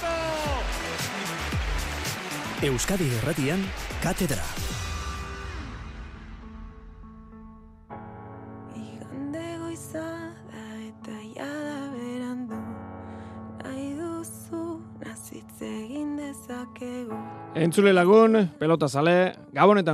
[0.00, 0.60] golazo!
[2.62, 3.60] Euskadi Erratian,
[4.02, 4.42] Katedra.
[8.76, 10.04] Igande goiza
[10.52, 12.58] da eta jada berandu
[13.64, 17.16] Nahi duzu nazitze egin dezakegu
[17.54, 19.92] Entzule lagun, pelota zale, gabon eta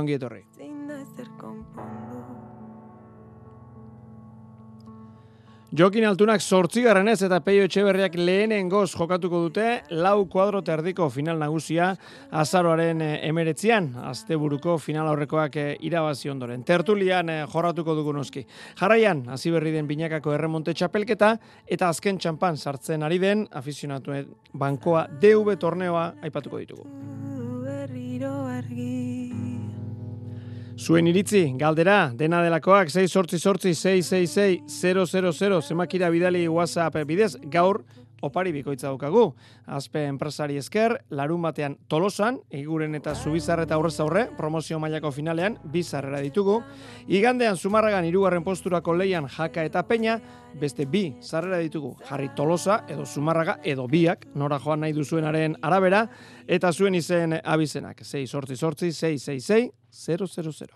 [5.77, 11.37] Jokin altunak sortzigarren ez eta peio etxeberriak lehenen goz jokatuko dute lau kuadro terdiko final
[11.37, 11.91] nagusia
[12.33, 16.63] azaroaren eh, emeretzian, asteburuko final aurrekoak eh, irabazi ondoren.
[16.65, 18.41] Tertulian eh, jorratuko dugu noski.
[18.79, 21.35] Jarraian, hasi berri den binakako erremonte txapelketa
[21.67, 26.89] eta azken txampan sartzen ari den afizionatuen bankoa DV torneoa aipatuko ditugu.
[27.67, 29.46] berriro argi
[30.77, 37.81] Zuen iritzi, galdera, dena delakoak, 6 sortzi sortzi, 666 000, zemakira bidali WhatsApp bidez, gaur
[38.21, 39.31] opari bikoitza daukagu.
[39.65, 45.57] Azpe enpresari esker, larun batean tolosan, eguren eta zubizar eta aurrez aurre, promozio mailako finalean,
[45.73, 46.59] bizarrera ditugu.
[47.07, 50.19] Igandean zumarragan irugarren posturako leian jaka eta peña,
[50.61, 56.05] beste bi zarrera ditugu, jarri tolosa edo zumarraga edo biak, nora joan nahi duzuenaren arabera,
[56.47, 60.67] eta zuen izen abizenak, 6 sortzi sortzi, 666 000.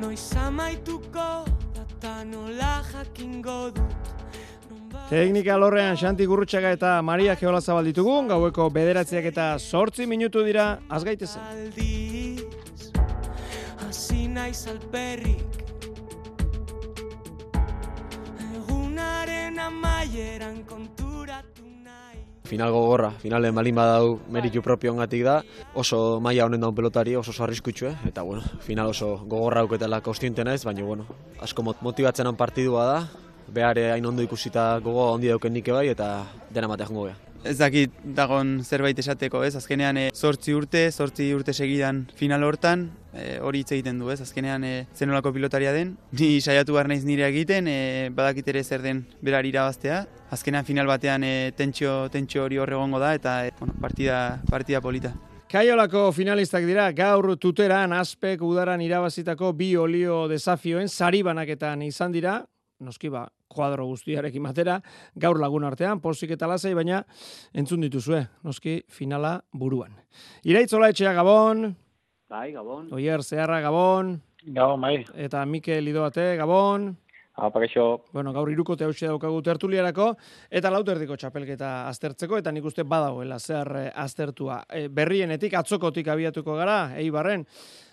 [0.00, 4.08] Noiz amaituko data nola jakingo dut
[5.08, 10.78] Teknika lorrean Xanti Gurrutxaga eta Maria Geola Zabal ditugu, gaueko bederatziak eta sortzi minutu dira,
[10.88, 11.42] azgaitezen.
[11.52, 12.90] aldiz
[13.86, 15.62] Hasi naiz alperrik
[18.54, 21.57] Egunaren amaieran konturatu
[22.48, 25.42] Final gogorra, finalen balin badau meritu propio ongatik da,
[25.76, 30.44] oso maila honen daun pelotari, oso oso arriskutsue, eta bueno, final oso gogorra auketela kostiente
[30.44, 31.04] naiz, baina bueno,
[31.44, 32.98] asko mot- motibatzen partidua da,
[33.52, 37.10] behare hain ondo ikusita gogo ondi dauken nike bai, eta dena matea jongo.
[37.46, 39.54] Ez dakit dagon zerbait esateko, ez?
[39.56, 44.18] Azkenean e, zortzi urte, zortzi urte segidan final hortan, e, hori hitz egiten du, ez?
[44.24, 45.94] Azkenean e, zenolako pilotaria den.
[46.18, 50.02] Ni saiatu behar naiz nire egiten, e, badakit ere zer den berari irabaztea.
[50.34, 54.82] Azkenean final batean e, tentsio, tentsio hori hor egongo da, eta e, bueno, partida, partida
[54.82, 55.14] polita.
[55.48, 62.42] Kaiolako finalistak dira, gaur tuteran, aspek udaran irabazitako bi olio desafioen sari banaketan izan dira,
[62.84, 64.78] noski ba, kuadro guztiarekin batera,
[65.16, 67.02] gaur lagun artean, posik eta lasai, baina
[67.54, 69.96] entzun dituzue, noski finala buruan.
[70.44, 71.74] Iraitzola etxea Gabon,
[72.28, 72.90] Bai, Gabon.
[72.92, 75.04] Oier Zeharra Gabon, Gabon, bai.
[75.16, 76.90] eta Mikel Idoate Gabon,
[77.38, 78.02] Apa, kaixo.
[78.10, 80.08] Bueno, gaur irukote hause daukagu tertuliarako,
[80.50, 84.64] eta lauterdiko txapelketa aztertzeko, eta nik uste badagoela zer eh, aztertua.
[84.66, 87.46] E, berrienetik, atzokotik abiatuko gara, eibarren,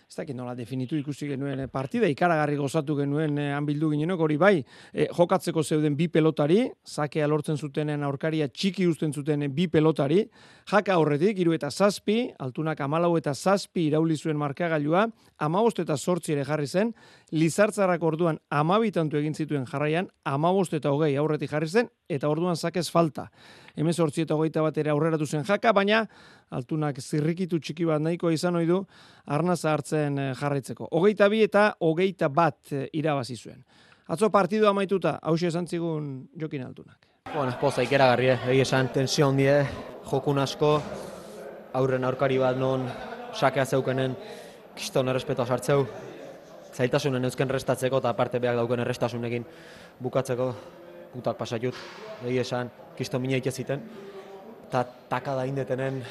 [0.08, 4.22] ez dakit nola definitu ikusi genuen eh, partida, ikaragarri gozatu genuen eh, han bildu ginenok,
[4.22, 4.54] hori bai,
[4.94, 10.22] eh, jokatzeko zeuden bi pelotari, zakea lortzen zutenen aurkaria txiki uzten zuten bi pelotari,
[10.70, 15.08] jaka aurretik, iru eta zazpi, altunak amalau eta zazpi irauli zuen markagailua,
[15.42, 16.94] amabost eta sortzi ere jarri zen,
[17.34, 22.86] Lizartzarrak orduan amabitantu egin zituen jarraian, amabost eta hogei aurretik jarri zen, eta orduan zakez
[22.94, 23.32] falta.
[23.76, 26.04] Hemen sortzi eta hogeita bat ere aurreratu zen jaka, baina
[26.54, 28.84] altunak zirrikitu txiki bat nahiko izan ohi du
[29.26, 30.92] arnaza hartzen eh, jarraitzeko.
[30.92, 33.66] Hogeita bi eta hogeita bat eh, irabazi zuen.
[34.08, 37.08] Atzo partidua amaituta, hause esan zigun jokin altunak.
[37.34, 38.40] Bueno, poza ikeragarri, eh?
[38.54, 39.64] egia esan tensio handie,
[40.12, 40.76] jokun asko,
[41.74, 42.86] aurren aurkari bat non
[43.34, 44.14] sakea zeukenen
[44.78, 45.88] kiston errespetoa sartzeu,
[46.76, 49.46] zailtasunen eusken restatzeko eta aparte behar dauken errestasunekin
[50.04, 50.50] bukatzeko
[51.16, 51.76] putak pasatut,
[52.28, 53.84] egia esan, kiston mina iteziten,
[54.68, 56.02] eta takada indetenen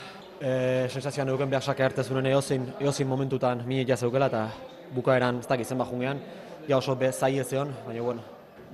[0.41, 0.53] e,
[0.89, 4.47] sensazioan euken behar sake hartezunen eozin, eozin momentutan mina zeukela eta
[4.95, 6.21] bukaeran ez dakit zenba jungean,
[6.69, 8.23] ja oso be zai zeon, baina bueno,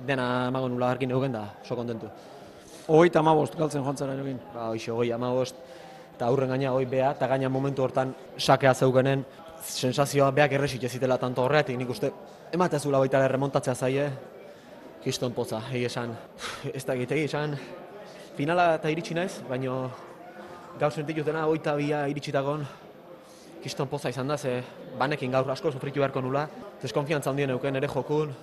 [0.07, 2.07] dena emago nula harkin euken da, oso kontentu.
[2.87, 4.39] Hogeita amabost galtzen joan zara jokin.
[4.53, 5.55] Ba, hoxe, hoi, amagost,
[6.15, 9.25] eta aurren gaina hoi bea, eta gaina momentu hortan sakea zeukenen,
[9.61, 12.11] sensazioa beak erresik ezitela tanto horretik, nik uste,
[12.53, 14.09] ematezula baita ere remontatzea zaie,
[15.03, 16.13] kiston poza, egi esan,
[16.73, 17.55] ez da egitegi esan,
[18.37, 19.83] finala eta iritsi naiz, baino
[20.79, 22.65] gaur sentitutena hoita bia iritsitagon,
[23.61, 24.61] kiston poza izan da, ze
[24.97, 26.47] banekin gaur asko sufritu beharko nula,
[26.81, 28.33] deskonfiantza handien euken ere jokun,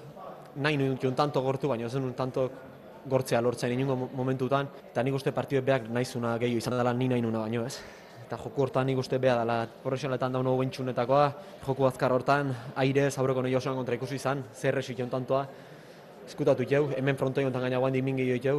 [0.56, 2.50] nahi nuen tanto gortu, baina ez nuen tanto
[3.08, 7.08] gortzea lortzen inungo mo- momentutan, eta nik uste partidue beak naizuna gehiago izan dela ni
[7.08, 7.78] nahi nuna baino ez.
[8.28, 9.62] Eta joku hortan nik uste beha dela.
[9.80, 11.28] Profesionaletan daun hau bentsunetakoa,
[11.64, 15.46] joku azkar hortan, aire, zaureko nahi osoan kontra ikusi izan, zer esik tantoa,
[16.28, 18.58] eskutatu jau, hemen frontoi hontan gaina guan dimin gehiago jau,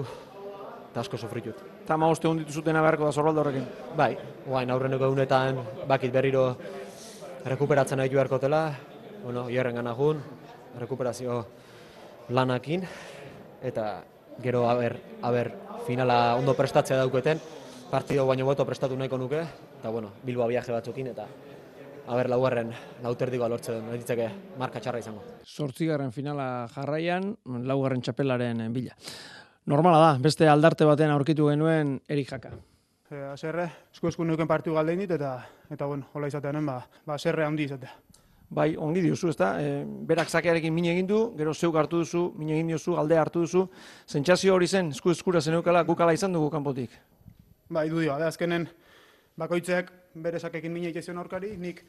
[0.90, 1.62] eta asko sofritut.
[1.84, 3.68] Eta amaboste honditu zutena beharko da zorbaldo horrekin.
[3.94, 4.16] Bai,
[4.48, 6.48] guain aurreneko egunetan bakit berriro
[7.46, 8.64] rekuperatzen nahi beharko dela,
[9.22, 10.26] bueno, hierren gana jun,
[10.82, 11.44] rekuperazio
[12.34, 12.90] lanakin,
[13.62, 14.02] eta
[14.42, 15.54] gero aber, aber
[15.86, 17.59] finala ondo prestatzea dauketen,
[17.90, 19.42] partido baino boto prestatu nahiko nuke,
[19.80, 21.26] eta bueno, Bilboa viaje batzukin, eta
[22.10, 22.72] haber laugarren
[23.04, 24.30] lauterdikoa lortze den, ditzake
[24.62, 25.24] marka txarra izango.
[25.46, 27.34] Zortzigarren finala jarraian,
[27.66, 28.96] laugarren txapelaren bila.
[29.70, 32.54] Normala da, beste aldarte batean aurkitu genuen Erik Jaka.
[33.10, 35.34] E, aserre, esku esku nuken partiu galdein dit, eta,
[35.70, 37.96] eta bueno, hola izateanen, ba, ba aserre handi izatea.
[38.50, 39.52] Bai, ongi diozu, ezta?
[39.62, 43.44] E, berak zakearekin min egin du, gero zeuk hartu duzu, min egin diozu, aldea hartu
[43.46, 43.68] duzu.
[44.10, 46.96] Zentsazio hori zen, esku eskura zeneukala, gukala izan dugu kanpotik.
[47.70, 48.64] Bai, du dio, azkenen
[49.38, 51.84] bakoitzek bere sakekin min egin aurkari, nik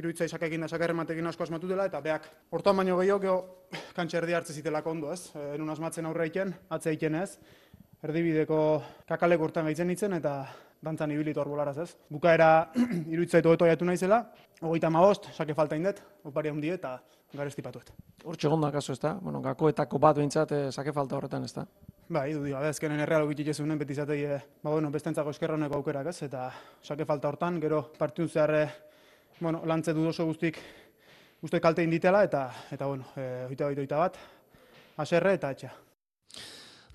[0.00, 4.32] iruditzai sakekin da sakerre matekin asko asmatu dela, eta beak, hortan baino gehiago, geho, kantxerdi
[4.32, 5.30] hartze zitelako ondo, ez?
[5.36, 7.36] E, enun asmatzen aurre iken, atze iken ez,
[8.02, 8.60] erdibideko
[9.08, 10.38] kakalek urtan gaitzen nintzen, eta
[10.84, 11.90] dantzan ibilitu arbolaraz ez.
[12.12, 12.70] Bukaera
[13.12, 14.22] iruditzaitu hobeto jatu naizela,
[14.62, 16.94] hogeita maost, sake falta indet, opari handi eta
[17.36, 17.92] garesti patuet.
[18.24, 19.12] Hor txegonda kaso ez da?
[19.20, 21.66] Bueno, gakoetako bat behintzat eh, sake falta horretan ez da?
[22.08, 26.06] Bai, du dio, ezkenen erreal ogitik ezunen beti zatei, eh, ba, bueno, bestentzako eskerroneko aukerak
[26.12, 26.44] ez, eta
[26.82, 28.68] sake falta hortan, gero partidun zehar, eh,
[29.40, 30.60] bueno, lantze dudoso guztik,
[31.42, 34.20] guztik kalte inditela, eta, eta bueno, eh, oita, oita, oita bat,
[35.02, 35.72] aserre eta etxea.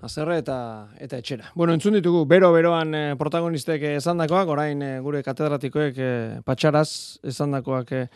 [0.02, 0.56] Azerre eta
[0.98, 1.52] eta etxera.
[1.54, 8.08] Bueno, entzun ditugu, bero-beroan eh, protagonistek esandakoak, orain eh, gure katedratikoek eh, patxaraz esandakoak eh,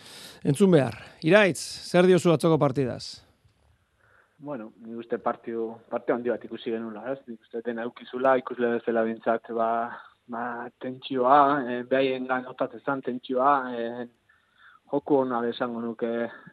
[0.47, 0.97] entzun behar.
[1.27, 3.24] Iraitz, zer diozu atzoko partidaz?
[4.45, 7.17] Bueno, ni uste partiu, partio handi bat ikusi genula, ez?
[7.25, 9.69] Nik uste dena eukizula, ikusle bezala bintzat, ba,
[10.29, 10.41] ba,
[10.83, 14.05] tentsioa, e, behaien ganotatzen zen tentsioa, e,
[14.91, 16.11] joku hona besango nuke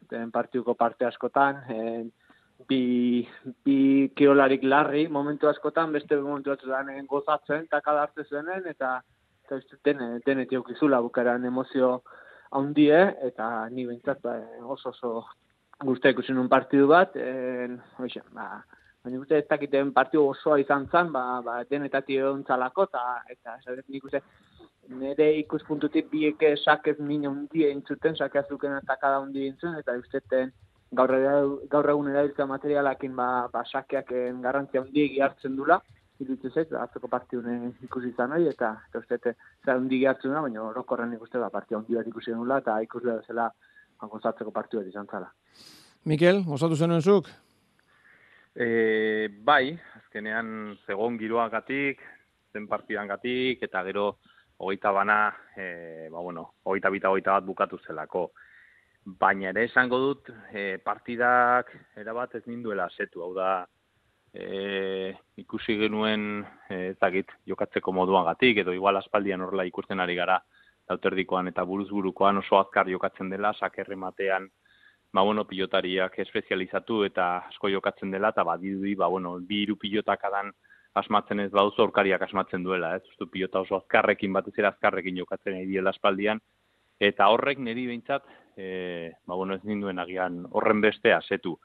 [0.09, 1.83] den partiuko parte askotan, e,
[2.73, 2.81] bi,
[3.69, 3.77] bi
[4.17, 8.95] kirolarik larri momentu askotan, beste momentu askotan gozatzen, eta kadartze zenen, eta,
[9.45, 11.93] eta uste dene, dene tiokizula bukaran emozio
[12.57, 14.39] handie, eta ni bintzat ba,
[14.79, 15.15] oso oso
[15.85, 18.63] guztia ikusi un partidu bat, en, oixe, ba,
[19.05, 23.57] baina guztia ez dakiten partidu osoa izan zen, ba, ba denetati egon zalako, eta, eta
[23.61, 24.23] esadet nik uste,
[24.89, 30.53] nire ikuspuntutik biek sakez min hundi entzuten, sake azuken eta kada hundi entzuten, eta usteten
[30.93, 31.15] gaur,
[31.71, 34.13] gaur egun erabiltza materialakin ba, ba sakeak
[34.45, 35.81] garrantzia hundi hartzen dula,
[36.23, 39.35] iruditzen zait, atzoko partidun ikusi izan hori, eta, eta ustete,
[39.65, 43.17] zer hundi hartzen dula, baina orokorren ikuste da partida hundi bat ikusi nula, eta ikusi
[43.27, 43.51] zela
[44.11, 45.31] gozatzeko partiu bat izan zala.
[46.05, 47.29] Mikel, gozatu zenuen zuk?
[48.55, 52.01] E, bai, azkenean zegon giroagatik,
[52.53, 54.19] zen partidan gatik, eta gero
[54.59, 55.19] hogeita bana,
[55.57, 58.31] e, ba bueno, hogeita bita hogeita bat bukatu zelako.
[59.05, 63.65] Baina ere esango dut, e, partidak erabat ez ninduela setu, hau da,
[64.35, 70.39] e, ikusi genuen e, ezagit jokatzeko moduagatik, edo igual aspaldian horrela ikusten ari gara,
[70.91, 74.49] lauterdikoan eta buruzburukoan oso azkar jokatzen dela, sakerre matean,
[75.13, 80.25] ba, bueno, pilotariak espezializatu eta asko jokatzen dela, eta badidui, ba, bueno, bi iru pilotak
[80.25, 80.53] adan
[80.95, 83.05] asmatzen ez bauzu aurkariak asmatzen duela, ez?
[83.15, 86.41] Ustu pilota oso azkarrekin, batez ere azkarrekin jokatzen nahi diela espaldian,
[87.01, 88.27] eta horrek niri behintzat,
[88.57, 91.59] e, ba, bueno, ez ninduen agian horren beste asetu.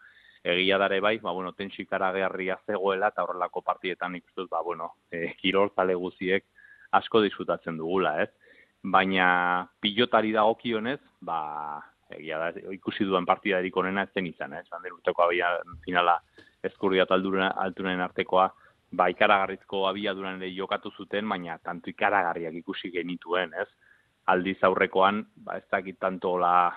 [0.47, 5.33] Egia dare bai, ba, bueno, tensikara geharria zegoela, eta horrelako partietan ikustuz, ba, bueno, e,
[5.41, 6.45] kirol guziek
[6.91, 8.29] asko disfrutatzen dugula, ez?
[8.83, 11.81] Baina pilotari dagokionez, ba,
[12.13, 14.63] egia da, ikusi duan partidarik onena ez zen izan, eh?
[14.69, 16.17] Zander urteko abia finala
[16.63, 18.47] eskurria altunen artekoa,
[18.91, 23.67] ba, ikaragarrizko abiaduran ere jokatu zuten, baina tanto ikaragarriak ikusi genituen, ez?
[24.27, 26.71] Aldiz aurrekoan, ba, ez dakit tanto la,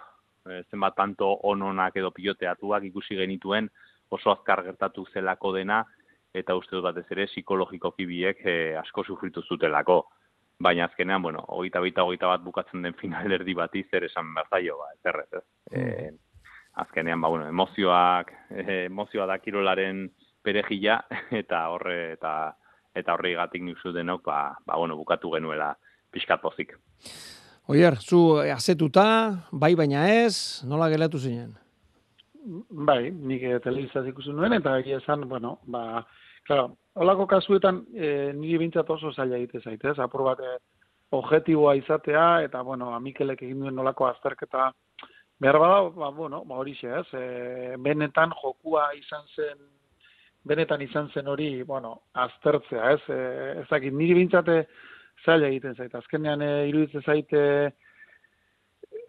[0.49, 3.71] eh, zenbat tanto ononak edo piloteatuak ikusi genituen,
[4.11, 5.85] oso azkar gertatu zelako dena,
[6.35, 10.05] eta uste dut batez ere psikologikoki biek eh, asko sufritu zutelako
[10.61, 14.77] baina azkenean, bueno, hogeita baita hogeita bat bukatzen den final erdi bat zer esan berzaio,
[14.79, 15.45] ba, ez errez, ez?
[15.73, 16.19] Mm.
[16.81, 20.11] azkenean, ba, bueno, emozioak, e, emozioa da kirolaren
[20.43, 21.01] perejila,
[21.43, 22.55] eta horre, eta
[22.95, 25.75] eta horri gatik nizu denok, ba, ba, bueno, bukatu genuela
[26.13, 26.75] pixkat pozik.
[27.71, 29.05] Oier, zu eh, azetuta,
[29.53, 31.53] bai baina ez, nola gelatu zinen?
[32.71, 36.03] Bai, nik eh, telebizaz ikusi nuen, eta egia esan, bueno, ba,
[36.51, 39.99] Claro, holako kasuetan e, niri bintzat oso zaila egite zaite, ez?
[40.05, 40.59] Apur bat eh,
[41.17, 44.71] objektiboa izatea eta bueno, Mikelek egin duen nolako azterketa
[45.41, 47.07] behar bada, ba bueno, ba horixe, ez?
[47.17, 49.69] E, benetan jokua izan zen
[50.45, 53.01] benetan izan zen hori, bueno, aztertzea, ez?
[53.09, 53.21] E,
[53.65, 54.63] ezakit niri bintzate
[55.25, 55.97] zaila egiten zaite.
[55.99, 57.43] Azkenean e, iruditzen zaite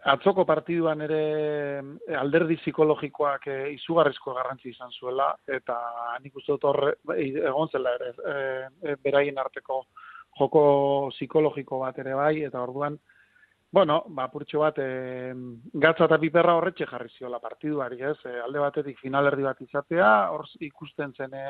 [0.04, 1.22] atzoko partiduan ere
[1.80, 5.78] eh, alderdi psikologikoak e, izugarrizko garrantzi izan zuela, eta
[6.24, 9.84] nik uste dut horre, bai, egon zela ere, e, beraien arteko
[10.40, 10.64] joko
[11.12, 12.98] psikologiko bat ere bai, eta orduan,
[13.72, 15.34] bueno, ba, purtsu bat, e,
[15.86, 18.18] gatza eta piperra horretxe jarri ziola partiduari, ez?
[18.26, 21.46] E, alde batetik finalerdi bat izatea, hor ikusten zen e,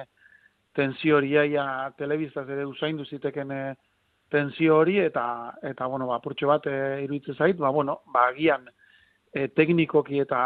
[0.76, 1.64] tensio horiaia
[1.98, 3.52] telebiztaz ere usaindu ziteken
[4.32, 5.26] tensio hori eta
[5.68, 8.68] eta bueno, ba apurtxo bat e, iruditzen zait, ba bueno, ba agian
[9.34, 10.42] e, teknikoki eta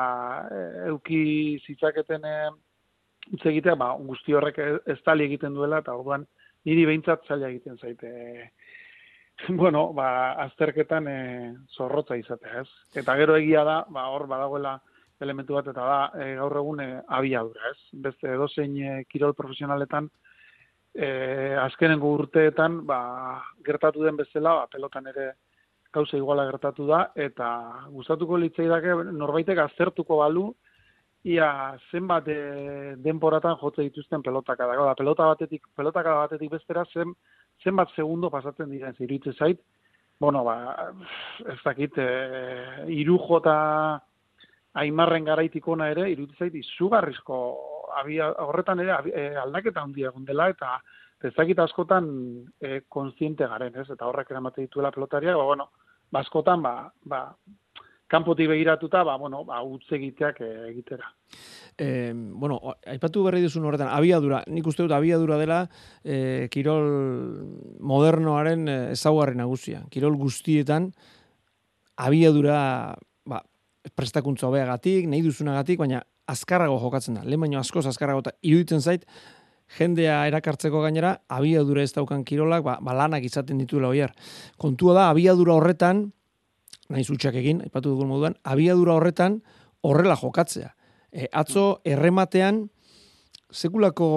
[0.51, 0.62] e,
[0.92, 1.20] euki
[1.65, 2.38] zitzaketen e,
[3.32, 6.25] hitz egitea, ba guzti horrek ez tali egiten duela eta orduan
[6.65, 8.12] niri behintzat zaila egiten zaite.
[9.62, 11.20] bueno, ba azterketan e,
[11.75, 13.00] zorrotza izatea, ez?
[13.01, 14.77] Eta gero egia da, ba hor badagoela
[15.22, 16.89] elementu bat eta da e, gaur egun e,
[17.20, 18.00] abiadura, ez?
[18.08, 20.10] Beste edozein e, kirol profesionaletan
[20.96, 23.00] e, azkenengo urteetan ba,
[23.66, 25.34] gertatu den bezala, ba, pelotan ere
[25.94, 27.48] gauza iguala gertatu da, eta
[27.92, 30.50] gustatuko litzaidake norbaitek aztertuko balu,
[31.25, 31.50] ia
[31.92, 32.40] zenbat e,
[33.02, 34.75] denporatan jotze dituzten pelotaka da.
[34.92, 37.16] da pelota batetik, pelotaka batetik bestera zen,
[37.64, 39.62] zenbat segundo pasatzen diren ziritze zait,
[40.20, 40.92] bueno, ba,
[41.52, 43.56] ez dakit, e, iru jota
[44.75, 47.40] aimarren garaitikona ere, iruditzen zait, izugarrizko
[48.02, 50.78] abia, horretan ere e, aldaketa handia egon dela, eta
[51.25, 52.08] ezakit askotan
[52.62, 53.90] e, konstiente garen, ez?
[53.90, 55.70] Eta horrek eramate dituela pelotaria, ba, bueno,
[56.14, 56.75] baskotan, ba,
[57.06, 57.22] ba,
[58.12, 61.10] kanpotik begiratuta, ba, bueno, ba, utz egiteak e, egitera.
[61.78, 65.64] E, bueno, aipatu berri duzun horretan, abiadura, nik uste dut abiadura dela
[66.04, 66.86] e, kirol
[67.80, 69.84] modernoaren ezaugarri nagusia.
[69.92, 70.92] Kirol guztietan,
[71.96, 72.60] abiadura
[73.94, 77.24] prestakuntza hobeagatik, nahi duzunagatik, baina azkarrago jokatzen da.
[77.24, 79.05] Lehen baino askoz azkarrago eta iruditzen zait,
[79.77, 84.13] jendea erakartzeko gainera, abiadura ez daukan kirolak, ba, ba lanak izaten dituela oier.
[84.62, 86.05] Kontua da, abiadura horretan,
[86.89, 89.39] nahi zutxak egin, aipatu dugun moduan, abiadura horretan
[89.86, 90.72] horrela jokatzea.
[91.12, 92.65] E, atzo, errematean,
[93.51, 94.10] sekulako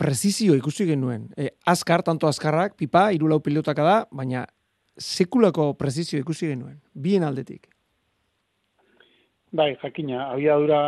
[0.00, 1.28] prezizio ikusi genuen.
[1.36, 4.46] E, azkar, tanto azkarrak, pipa, irulau pilotaka da, baina
[5.00, 6.80] sekulako prezizio ikusi genuen.
[6.94, 7.69] Bien aldetik.
[9.50, 10.80] Bai, jakina, abiadura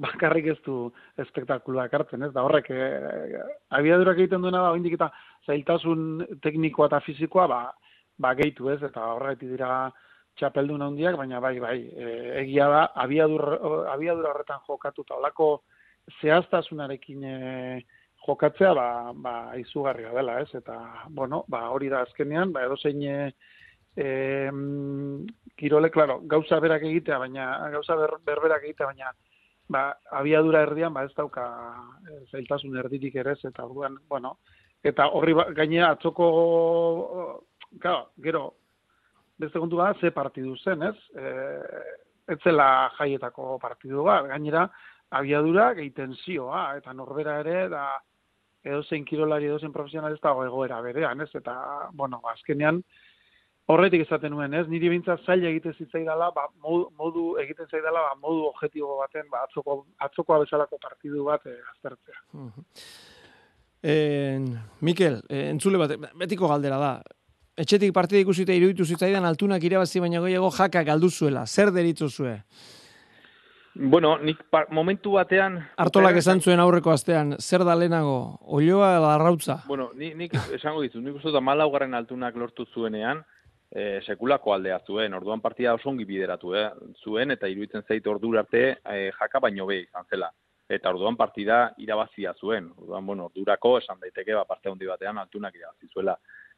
[0.00, 0.76] bakarrik ez du
[1.20, 2.30] espektakulua ekartzen, ez?
[2.32, 3.42] Da horrek, e,
[3.76, 5.10] abiadura egiten duena da, oindik eta
[5.44, 7.60] zailtasun teknikoa eta fizikoa, ba,
[8.16, 9.90] ba gehitu ez, eta horretik dira
[10.40, 12.14] txapeldun handiak, baina bai, bai, e,
[12.46, 13.60] egia da, abiadura,
[13.92, 15.50] abiadura horretan jokatu eta olako
[16.22, 17.36] zehaztasunarekin e,
[18.24, 20.48] jokatzea, ba, ba, izugarria dela, ez?
[20.56, 20.78] Eta,
[21.10, 23.04] bueno, ba, hori da azkenean, ba, edo zein
[23.96, 24.50] e,
[25.56, 29.12] kirole, claro, gauza berak egitea, baina gauza ber, berberak egitea, baina
[29.68, 29.88] ba,
[30.20, 31.46] abiadura erdian, ba, ez dauka
[32.04, 34.36] e, zailtasun erdirik ere, eta orduan, bueno,
[34.84, 36.28] eta horri ba, gainera atzoko,
[37.80, 38.44] claro, gero,
[39.38, 40.96] beste kontu bat, ze partidu zen, ez?
[41.16, 41.32] E,
[42.34, 44.66] ez zela jaietako partidu bat, gainera,
[45.16, 47.88] abiadura gehiten zioa, eta norbera ere, da,
[48.66, 51.30] edo zein kirolari, edo zein profesional ez dago egoera berean, ez?
[51.38, 51.54] Eta,
[51.94, 52.82] bueno, azkenean,
[53.72, 54.66] horretik esaten nuen, ez?
[54.70, 59.42] Niri bintza zaila egiten zitzaidala, ba, modu, modu egiten zaidala, ba, modu objektibo baten, ba,
[59.48, 62.18] atzoko, atzokoa bezalako partidu bat e, aztertzea.
[64.86, 66.94] Mikel, e, entzule bat, betiko galdera da.
[67.56, 71.46] Etxetik partida ikusita iruditu zitzaidan altunak irabazi baina goiago jaka galdu zuela.
[71.46, 72.34] Zer deritzu zue?
[73.76, 74.38] Bueno, nik
[74.72, 75.58] momentu batean...
[75.80, 79.58] Artolak esan zuen aurreko astean, zer da lehenago, olioa edo arrautza?
[79.68, 83.20] Bueno, nik, nik esango ditu, nik uste da malaugarren altunak lortu zuenean,
[83.76, 86.66] e, sekulako aldea zuen, orduan partida oso ongi bideratu eh,
[87.04, 90.30] zuen, eta iruditzen zait ordu arte e, jaka baino be izan zela.
[90.68, 95.54] Eta orduan partida irabazia zuen, orduan, bueno, ordurako esan daiteke, ba, parte handi batean altunak
[95.54, 96.16] irabazi zuela.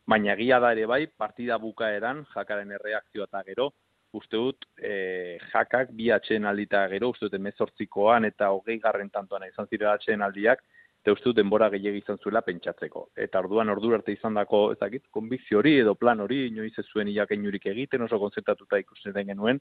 [0.08, 3.68] Baina egia da ere bai, partida bukaeran, jakaren erreakzioa eta gero,
[4.16, 9.44] uste dut, e, jakak bi atxeen aldita gero, uste dut, emezortzikoan eta hogei garren tantoan
[9.50, 10.62] izan zire atxeen aldiak,
[11.08, 13.06] eta uste denbora gehiagi izan zuela pentsatzeko.
[13.16, 17.08] Eta orduan ordu arte izan dako, ez konbizio hori edo plan hori, inoiz ez zuen
[17.08, 19.60] inurik egiten, oso konzentratuta ikusten den genuen,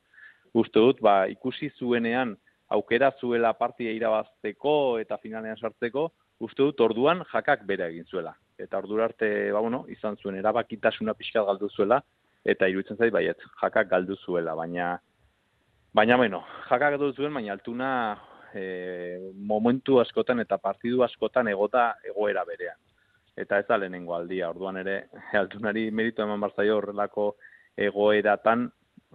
[0.54, 2.36] uste dut, ba, ikusi zuenean
[2.68, 8.36] aukera zuela partia irabazteko eta finalean sartzeko, uste dut orduan jakak bere egin zuela.
[8.60, 12.01] Eta ordu arte, ba, bueno, izan zuen erabakitasuna pixkat galdu zuela,
[12.44, 14.98] eta iruditzen zait baiet, jakak galdu zuela, baina
[15.94, 17.88] Baina, bueno, jakak galdu zuen, baina altuna
[18.58, 22.80] e, momentu askotan eta partidu askotan egota egoera berean.
[23.38, 24.98] Eta ez da lehenengo aldia, orduan ere,
[25.42, 27.36] altunari meritu eman barzaio horrelako
[27.78, 28.68] egoeratan,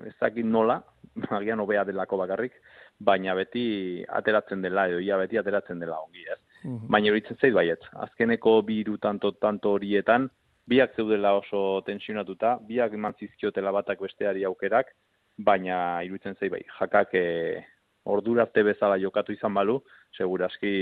[0.07, 0.79] ez dakit nola,
[1.39, 2.55] agian hobea delako bakarrik,
[3.03, 3.65] baina beti
[4.21, 6.39] ateratzen dela, edo ia beti ateratzen dela ongi, ez?
[6.63, 6.87] Mhm.
[6.95, 10.29] Baina horitzen zait baiet, azkeneko bi iru tanto, tanto horietan,
[10.71, 14.93] biak zeudela oso tensionatuta, biak eman zizkiotela batak besteari aukerak,
[15.39, 17.25] baina iruditzen zait bai, jakak e,
[18.05, 19.79] ordura arte bezala jokatu izan balu,
[20.17, 20.73] seguraski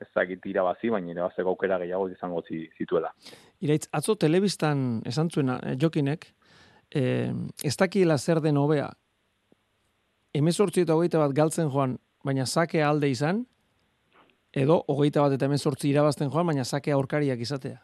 [0.00, 3.12] ez dakit irabazi, baina irabazeko aukera gehiago izango zituela.
[3.64, 6.26] Iraitz, atzo telebistan esan zuena, eh, jokinek,
[6.94, 7.32] eh,
[7.64, 8.90] ez dakiela zer den hobea,
[10.34, 13.46] emezortzi eta hogeita bat galtzen joan, baina sake alde izan,
[14.52, 17.80] edo hogeita bat eta emezortzi irabazten joan, baina sake aurkariak izatea.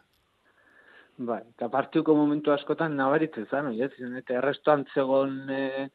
[1.17, 5.87] Bai, eta partiuko momentu askotan nabaritzen zen, oiez, eta errestuan zegoen e,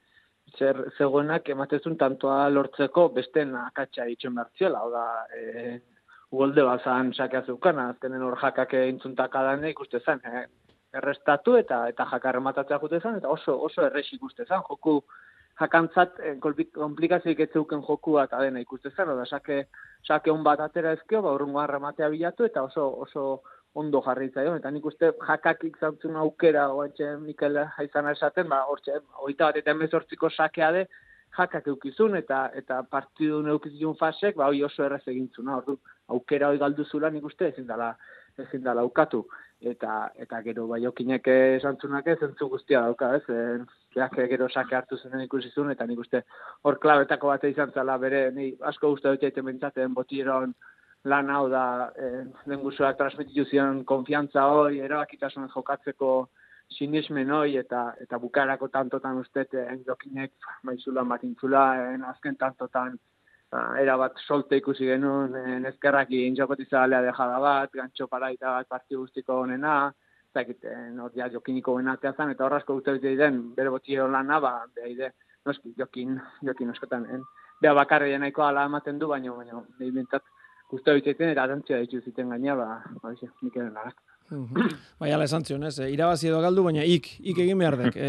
[0.59, 5.04] zer, zegoenak ematezun tantoa lortzeko besten akatsa itxen bertziela, hau da,
[5.37, 5.78] e,
[6.30, 10.45] ugolde bazan sakea zeukan, azkenen hor jakak intzuntak adane ikuste zen, e,
[11.00, 15.00] errestatu eta eta jakar rematatzea jute zen, eta oso, oso errex ikuste zen, joku
[15.61, 16.35] jakantzat e,
[16.75, 19.64] komplikazioik ez zeuken jokua eta dena ikuste zen, oda, sake,
[20.07, 23.26] sake on bat atera ezkio, ba, urrungo rematea bilatu, eta oso, oso,
[23.74, 28.98] ondo jarri zaio, eta nik uste jakakik zantzun aukera, oantxe Mikel haizan esaten, ba, hortxe,
[29.26, 30.86] oita bat eta emezortziko sakea de,
[31.36, 35.78] jakak eukizun, eta eta partidu neukizun fasek, ba, hoi oso erraz egintzuna, ordu,
[36.10, 37.92] aukera hoi galduzula nik uste ezin dala,
[38.38, 39.24] ezin dala aukatu.
[39.60, 44.96] Eta, eta gero bai okinek esantzunak ez, entzu guztia dauka, ez, e, gero sake hartu
[44.96, 46.22] zen ikusizun, eta nik uste
[46.64, 50.54] hor klabetako bat izan zala bere, ni asko guztia dut egiten bentsaten botieron,
[51.04, 51.64] lan hau da
[51.97, 56.28] eh, lengusuak transmititu zion konfiantza hori, erabakitasun jokatzeko
[56.71, 61.64] sinismen hori, eta, eta bukarako tantotan ustete, endokinek, maizula matintzula,
[61.95, 62.99] en azken tantotan,
[63.50, 69.00] ba, era bat solte ikusi genuen, en ezkerraki injokotizalea dejada bat, gantxo paraita bat parti
[69.00, 69.92] guztiko honena,
[70.35, 75.14] zakiten, ja jokiniko benatea zan, eta horrazko gute den, bere botio lana, ba, behaide,
[75.47, 77.25] noski, jokin, jokin oskotan, en,
[77.61, 80.07] beha bakarri nahiko ala ematen du, baina, baina, behin
[80.70, 83.94] bintzat, guztua bitzaiten, eta atantzia ditu ziten gaina, ba, ba, Mikelen lagat.
[85.00, 85.76] Bai, ala esan zion, ez?
[85.80, 87.96] Irabazi edo galdu, baina ik, ik egin behar dek.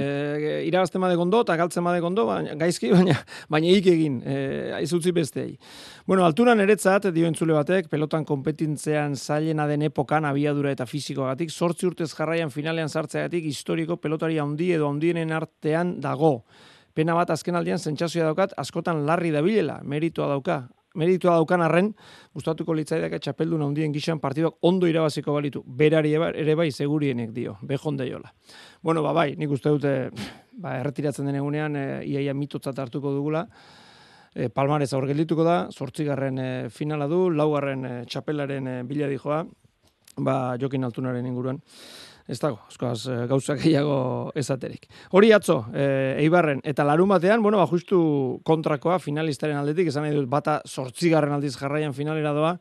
[0.52, 3.16] E, irabazte made gondo, eta galtzen made gondo, baina, gaizki, baina,
[3.50, 4.36] baina ik egin, e,
[4.78, 5.58] aizutzi bestei.
[6.06, 11.90] Bueno, alturan eretzat, dio entzule batek, pelotan kompetintzean zailena den epokan, abiadura eta fizikoagatik, sortzi
[11.90, 16.44] urtez jarraian finalean sartzeagatik, historiko pelotari handi edo handienen artean dago.
[16.94, 20.66] Pena bat azken aldian zentsazioa daukat, askotan larri dabilela, meritua dauka
[20.96, 21.92] meritua daukan arren,
[22.36, 25.64] gustatuko litzaidake txapeldun handien gixan partiduak ondo irabaziko balitu.
[25.66, 28.32] Berari ere bai segurienek dio, bejon deiola.
[28.82, 29.94] Bueno, ba bai, nik uste dute
[30.52, 33.46] ba, erretiratzen den egunean e, iaia mitotzat hartuko dugula.
[34.34, 39.44] E, Palmarez aur geldituko da, sortzigarren e, finala du, laugarren e, txapelaren e, bila dijoa,
[40.20, 41.62] ba, jokin altunaren inguruan
[42.28, 44.88] ez dago, askoaz eh, gauzak gehiago ezaterik.
[45.18, 45.88] Hori atzo, e,
[46.24, 51.36] Eibarren, eta larun batean, bueno, ba, justu kontrakoa finalistaren aldetik, esan nahi dut, bata sortzigarren
[51.36, 52.56] aldiz jarraian finalera doa,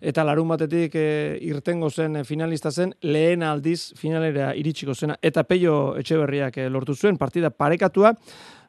[0.00, 1.06] eta larun batetik e,
[1.48, 7.50] irtengo zen finalista zen, lehen aldiz finalera iritsiko zena, eta peio etxeberriak lortu zuen, partida
[7.50, 8.12] parekatua,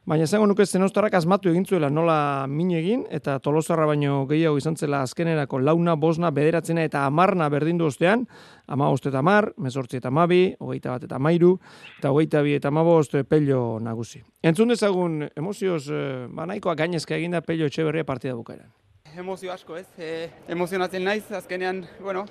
[0.06, 4.76] Baina esango nuke zenostarrak asmatu egin zuela nola min egin, eta tolosarra baino gehiago izan
[4.76, 8.26] zela azkenerako launa, bosna, bederatzena eta amarna berdindu ostean,
[8.66, 11.58] ama eta amar, mesortzi eta amabi, hogeita bat eta mairu,
[11.98, 14.22] eta hogeita bi eta amabost pello nagusi.
[14.42, 18.70] Entzun dezagun emozioz, eh, ba nahikoa gainezka eginda pello etxe partida bukaeran.
[19.16, 22.26] Emozio asko ez, e, emozionatzen naiz, azkenean, bueno,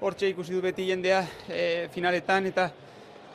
[0.00, 2.70] hortxe ikusi du beti jendea e, finaletan, eta,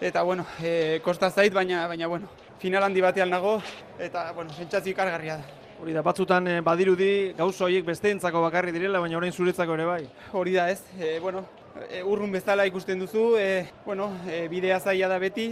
[0.02, 2.28] eta bueno, e, kosta zait, baina, baina, bueno,
[2.60, 3.62] final handi batean nago
[4.00, 5.56] eta bueno, sentsazio ikargarria da.
[5.78, 10.04] Hori da, batzutan eh, badirudi gauza horiek besteentzako bakarri direla, baina orain zuretzako ere bai.
[10.34, 10.82] Hori da, ez.
[10.98, 11.44] E, bueno,
[11.86, 15.52] e, urrun bezala ikusten duzu, e, bueno, e, bidea zaila da beti,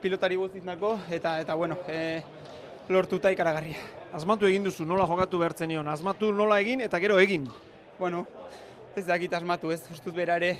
[0.00, 2.22] pilotari guztiznako, eta, eta bueno, e,
[2.88, 3.84] lortuta ikaragarria.
[4.16, 5.88] Asmatu egin duzu, nola jokatu behartzen nion?
[5.88, 7.44] Asmatu nola egin eta gero egin?
[7.98, 8.24] Bueno,
[8.96, 10.56] ez dakit asmatu ez, ustut bera ere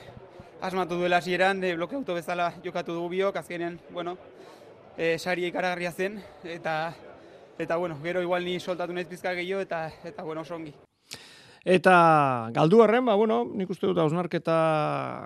[0.62, 4.18] asmatu duela hasieran, de bloke auto bezala jokatu dugu biok, azkenean, bueno,
[4.96, 6.94] e, sari ikaragarria zen, eta,
[7.58, 10.74] eta bueno, gero igual ni soltatu naiz pizka gehiago, eta, eta bueno, oso ongi.
[11.64, 14.56] Eta galdu horren, ba, bueno, nik uste dut hausnarketa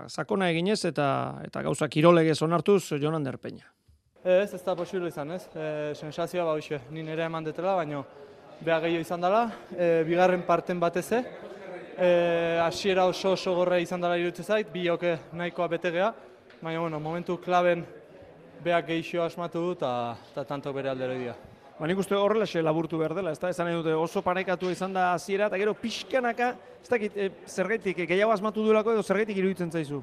[0.09, 1.09] sakona eginez, eta,
[1.47, 3.73] eta gauza kirolegez onartuz, Jonan Derpeña.
[4.23, 5.47] Ez, ez da posible izan, ez.
[5.55, 8.05] E, sensazioa, ba, uxe, ni nire eman detela, baina
[8.61, 11.23] beha gehiago izan dela, e, bigarren parten batez,
[11.97, 14.89] e, asiera oso oso gorre izan dela iruditzen zait, bi
[15.33, 16.13] nahikoa betegea,
[16.61, 17.85] baina, bueno, momentu klaben
[18.67, 21.37] beak geixo asmatu du eta tanto bere aldero dira.
[21.79, 24.95] Ba, nik uste horrela xe laburtu behar dela, ez da, esan dute oso parekatu izan
[24.97, 29.37] da hasiera eta gero pixkanaka, ez dakit, e, zergaitik, e, gehiago asmatu duelako edo zergaitik
[29.37, 30.01] iruditzen zaizu?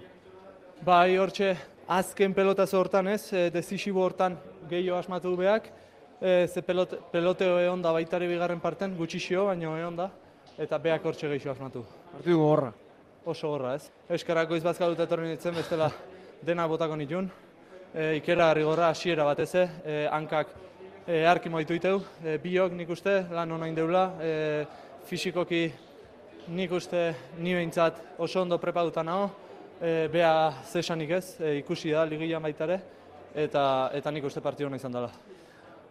[0.85, 1.55] Bai, hortxe,
[1.97, 4.37] azken pelota hortan ez, e, desisibo hortan
[4.69, 5.71] gehiago asmatu du beak,
[6.21, 10.11] e, ze pelote, peloteo egon da baitare bigarren parten, gutxixio, baino egon da,
[10.57, 11.87] eta beak hortxe gehiago asmatu.
[12.13, 12.69] Partidu gorra.
[13.25, 13.89] Oso gorra ez.
[14.13, 15.89] Euskarako izbazkalut etorri nintzen, bestela
[16.45, 17.31] dena botako nitun,
[17.93, 20.47] e, ikera rigorra hasiera batez, e, hankak
[21.07, 24.65] e, arki moitu iteu, e, biok nik uste, lan hona indeula, e,
[25.05, 25.67] fisikoki
[26.47, 29.29] nik uste ni behintzat oso ondo prepaduta nago,
[29.79, 32.79] e, bea zesanik ez, e, ikusi da ligian baitare,
[33.35, 35.11] eta, eta nik uste partio hona izan dela.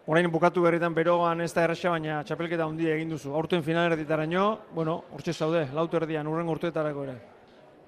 [0.05, 3.31] Orain bukatu berritan berogan ez da erresa, baina txapelketa handia egin duzu.
[3.39, 7.15] Aurten final erditaraino, bueno, hortxe zaude, lautu erdian, urren urteetarako ere.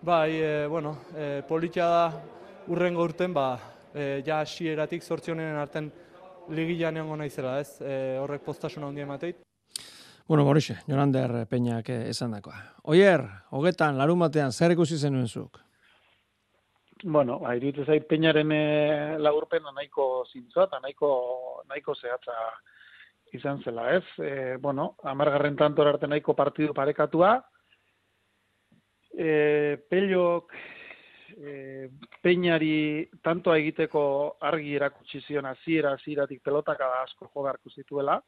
[0.01, 2.05] Bai, e, bueno, e, politia da
[2.71, 5.89] urrengo urten ba, e, ja hasieratik zortzi honenen arten
[6.51, 7.79] ligilan egongo naizela, ez?
[7.81, 9.41] E, horrek postasun handia emateit.
[10.27, 12.57] Bueno, Borixe, Jonander Peñak eh, esan dakoa.
[12.89, 13.21] Oier,
[13.53, 15.59] hogetan, larun batean, zer ikusi zenuen zuk?
[17.03, 18.63] Bueno, ba, iruditzen zait Peñaren e,
[19.21, 21.09] laburpena nahiko zintzoa eta nahiko,
[21.69, 22.33] nahiko zehatza
[23.37, 24.05] izan zela, ez?
[24.17, 27.35] E, bueno, amargarren tantor arte nahiko partidu parekatua.
[29.13, 30.55] E, Pellok
[31.37, 31.89] e,
[32.21, 38.21] Peñari tantoa egiteko argi erakutsi zion hasiera hasieratik pelotaka asko jo zituela.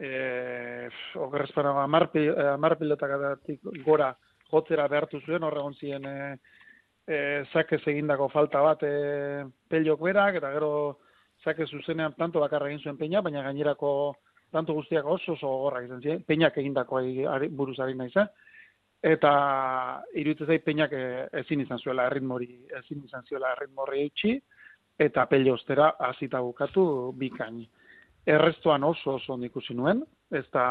[0.00, 2.10] Eh, ogerrezpana amar,
[2.54, 4.16] amar pelotakatik gora
[4.50, 6.38] jotzera behartu zuen, horregon ziren e,
[7.06, 10.98] e, zakez egindako falta bat e, peliok berak, eta gero
[11.44, 13.90] zakez zuzenean tanto bakarra egin zuen peina, baina gainerako
[14.52, 17.02] tanto guztiak oso oso gorrak izan ziren, peinak egindako
[17.50, 18.26] buruz ari naiz, eh?
[19.02, 19.32] Eta
[20.18, 20.92] iruditzen zait peinak
[21.42, 22.48] ezin izan zuela erritmori,
[22.80, 24.38] ezin izan zuela erritmori eutxi,
[24.98, 27.62] eta pelio ostera hasita bukatu bikain.
[28.26, 30.64] Errestoan oso oso ikusi nuen, ez da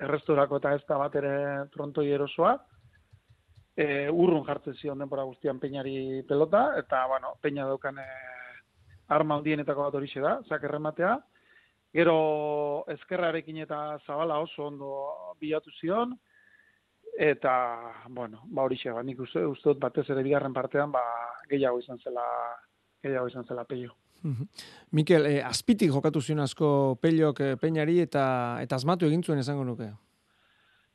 [0.00, 1.34] errestorako eta ez da bat ere
[1.72, 2.56] trontoi erosoa,
[3.76, 8.06] e, urrun jartzen zion denbora guztian peinari pelota, eta, bueno, peina daukan e,
[9.08, 11.16] arma hundienetako bat horixe da, zak errematea.
[11.94, 14.90] Gero ezkerrarekin eta zabala oso ondo
[15.40, 16.14] bilatu zion,
[17.20, 17.52] eta,
[18.08, 21.02] bueno, ba horixe, ba, nik uste, uste dut batez ere bigarren partean, ba,
[21.50, 22.24] gehiago izan zela,
[23.04, 23.92] gehiago izan zela peio.
[24.96, 28.22] Mikel, eh, azpitik jokatu zion asko pelok eh, peinari eta
[28.60, 29.90] eta asmatu egin zuen esango nuke.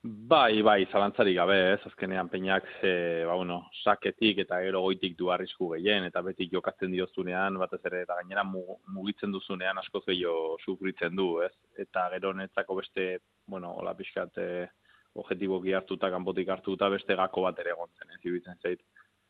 [0.05, 5.31] Bai, bai, zalantzari gabe, ez, azkenean peinak, e, ba, bueno, saketik eta gero goitik du
[5.33, 11.17] arrisku gehien, eta beti jokatzen diozunean, batez ere, eta gainera mugitzen duzunean asko gehiago sufritzen
[11.17, 11.49] du, ez,
[11.81, 13.07] eta gero netzako beste,
[13.49, 14.67] bueno, hola pixkat, e,
[15.15, 18.81] objetiboki hartuta, kanpotik hartuta, beste gako bat ere egontzen, ez, ibitzen zait,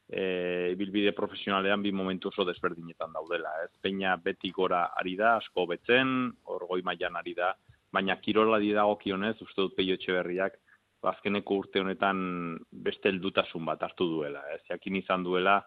[0.09, 3.53] e, ibilbide profesionalean bi momentu oso desberdinetan daudela.
[3.65, 7.53] Ez peina beti gora ari da, asko betzen, orgoi mailan ari da,
[7.93, 10.59] baina kirola di dago kionez, uste dut peio berriak,
[11.05, 14.41] azkeneko urte honetan beste heldutasun bat hartu duela.
[14.55, 15.59] Ez jakin izan duela,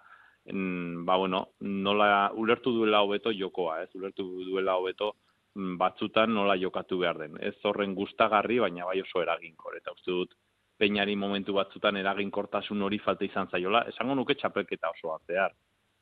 [0.51, 5.15] en, ba bueno, nola ulertu duela hobeto jokoa, ez ulertu duela hobeto
[5.79, 7.39] batzutan nola jokatu behar den.
[7.41, 10.35] Ez horren gustagarri, baina bai oso eraginkor, eta uste dut,
[10.79, 15.55] peinari momentu batzutan eraginkortasun hori falta izan zaiola, esango nuke txapelketa oso artear.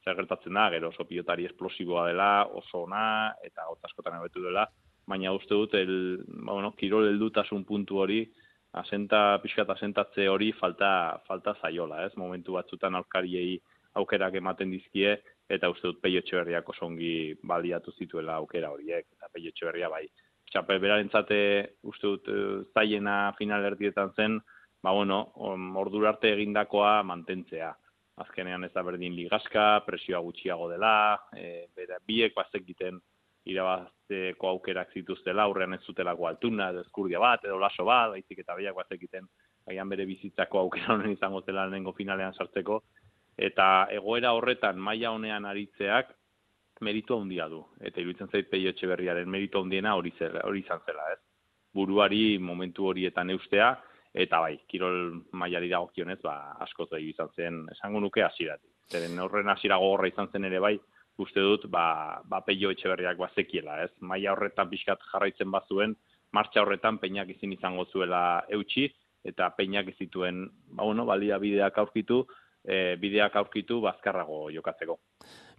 [0.05, 4.67] Zer gertatzen da, gero oso pilotari esplosiboa dela, oso ona, eta askotan abetu dela,
[5.07, 8.21] baina uste dut, el, ba, bueno, kirol heldutasun puntu hori,
[8.77, 10.91] asenta, pixkat asentatze hori falta,
[11.27, 12.13] falta zaiola, ez?
[12.21, 13.57] Momentu batzutan aurkariei
[13.97, 15.17] aukerak ematen dizkie,
[15.49, 20.05] eta uste dut peio etxeberriak osongi baliatu zituela aukera horiek, eta peio etxeberria bai.
[20.51, 21.39] Txapel beraren zate,
[21.83, 24.39] uste dut, eh, zaiena final erdietan zen,
[24.83, 25.33] ba bueno,
[25.83, 27.73] ordura arte egindakoa mantentzea.
[28.23, 33.01] Azkenean ez da berdin ligaska, presioa gutxiago dela, e, bera, biek bazekiten
[33.51, 38.79] irabazteko aukerak zituztela, aurrean ez zutelako altuna, eskurdia bat, edo laso bat, baizik eta biak
[38.79, 39.29] bazekiten
[39.67, 42.81] gaian bere bizitzako aukera honen izango zela lehenengo finalean sartzeko,
[43.37, 46.13] eta egoera horretan maila honean aritzeak
[46.81, 47.63] meritu handia du.
[47.81, 50.13] Eta iruditzen zait peio berriaren meritu handiena hori,
[50.45, 51.21] hori izan zela, ez?
[51.75, 53.77] Buruari momentu horietan eustea,
[54.15, 58.71] eta bai, kirol mailari dagokionez, ba, asko zei izan zen, esango nuke hasiratik.
[58.91, 60.79] Zeren horren hasiera gogorra izan zen ere bai,
[61.19, 63.91] uste dut, ba, ba peio etxeberriak bazekiela, ez?
[64.01, 65.97] Maila horretan pixkat jarraitzen bazuen,
[66.33, 68.89] martxa horretan peinak izin izango zuela eutxi,
[69.27, 72.25] eta peinak izituen, ba, bueno, balia bideak aurkitu,
[72.67, 74.99] e, bideak aurkitu bazkarrago jokatzeko.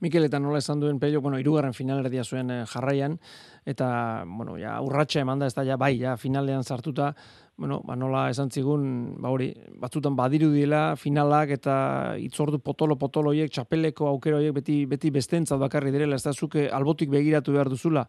[0.04, 3.16] Mikel eta nola esan duen peio, bueno, irugarren finalerdia zuen eh, jarraian,
[3.66, 3.88] eta,
[4.30, 7.16] bueno, ja, urratxe eman da, ez da, ja, bai, ja, finalean sartuta,
[7.58, 9.50] bueno, ba, nola esan zigun, ba, hori,
[9.82, 11.78] batzutan badiru dila, finalak, eta
[12.22, 17.10] itzordu potolo-potolo hiek, txapeleko aukero hiek, beti, beti bestentza bakarri direla, ez da, zuke albotik
[17.10, 18.06] begiratu behar duzula,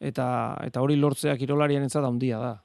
[0.00, 0.26] eta,
[0.66, 2.56] eta hori lortzeak kirolarian entzat handia da.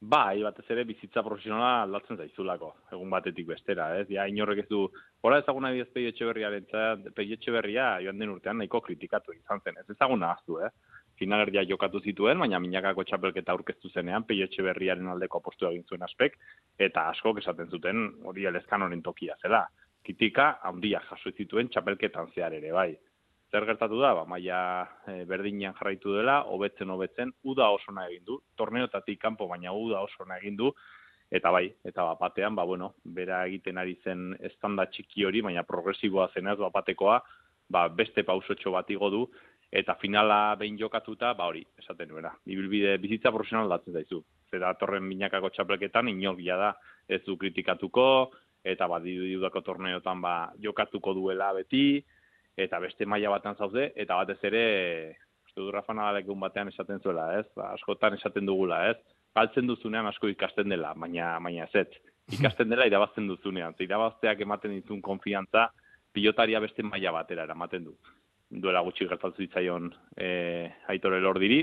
[0.00, 4.06] Bai, batez ere bizitza profesionala aldatzen zaizulako, egun batetik bestera, ez?
[4.08, 4.86] Ja, inorrek ez du,
[5.28, 6.64] ora ezaguna bidez peio etxeberriaren,
[7.18, 10.70] peio etxeberria joan den urtean nahiko kritikatu izan zen, ez ezaguna aztu, eh?
[11.20, 16.40] Finalerdia jokatu zituen, baina minakako txapelketa aurkeztu zenean, peio etxeberriaren aldeko apostu egin zuen aspek,
[16.88, 19.66] eta asko esaten zuten hori elezkan honen tokia zela.
[20.00, 22.94] Kritika handia jaso zituen txapelketan zehar ere, bai
[23.50, 24.60] zer gertatu da, ba, maia
[25.10, 30.04] e, berdinean jarraitu dela, hobetzen hobetzen, uda oso na egin du, torneotatik kanpo baina uda
[30.06, 30.70] oso na egin du,
[31.30, 35.66] eta bai, eta ba, batean, ba, bueno, bera egiten ari zen estanda txiki hori, baina
[35.66, 37.20] progresiboa zenaz, ba, batekoa,
[37.70, 39.24] ba, beste pausotxo bat igo du,
[39.70, 44.22] eta finala behin jokatuta, ba hori, esaten nuena, ibilbide bizitza profesional datzen daizu.
[44.50, 46.70] Zera torren binakako txapelketan, inorgia da,
[47.06, 48.06] ez du kritikatuko,
[48.66, 52.02] eta badiru dudako torneotan ba, jokatuko duela beti,
[52.64, 54.62] eta beste maila batan zaude, eta batez ere,
[55.46, 57.46] uste du Rafa Nadalekun batean esaten zuela, ez?
[57.56, 58.96] Ba, askotan esaten dugula, ez?
[59.36, 62.00] Galtzen duzunean asko ikasten dela, baina baina ez ez.
[62.38, 63.74] Ikasten dela irabazten duzunean.
[63.78, 65.68] Ze irabazteak ematen ditun konfiantza,
[66.12, 67.94] pilotaria beste maila batera eramaten du.
[68.50, 71.62] Duela gutxi gertatu zitzaion e, Aitor Elordiri,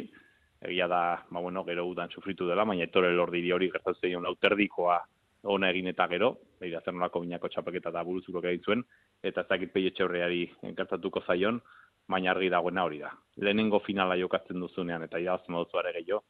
[0.64, 5.02] egia da, ba bueno, gero udan sufritu dela, baina Aitor Elordiri hori gertatu zitzaion lauterdikoa
[5.44, 8.84] ona egin eta gero, begira zer nolako binako txapelketa da buruzuko egin zuen,
[9.24, 10.44] eta ez dakit peio etxeurreari
[10.78, 11.62] gertatuko zaion,
[12.08, 13.12] baina argi dagoena hori da.
[13.44, 16.24] Lehenengo finala jokatzen duzunean eta irabazten moduzu ere gehiago,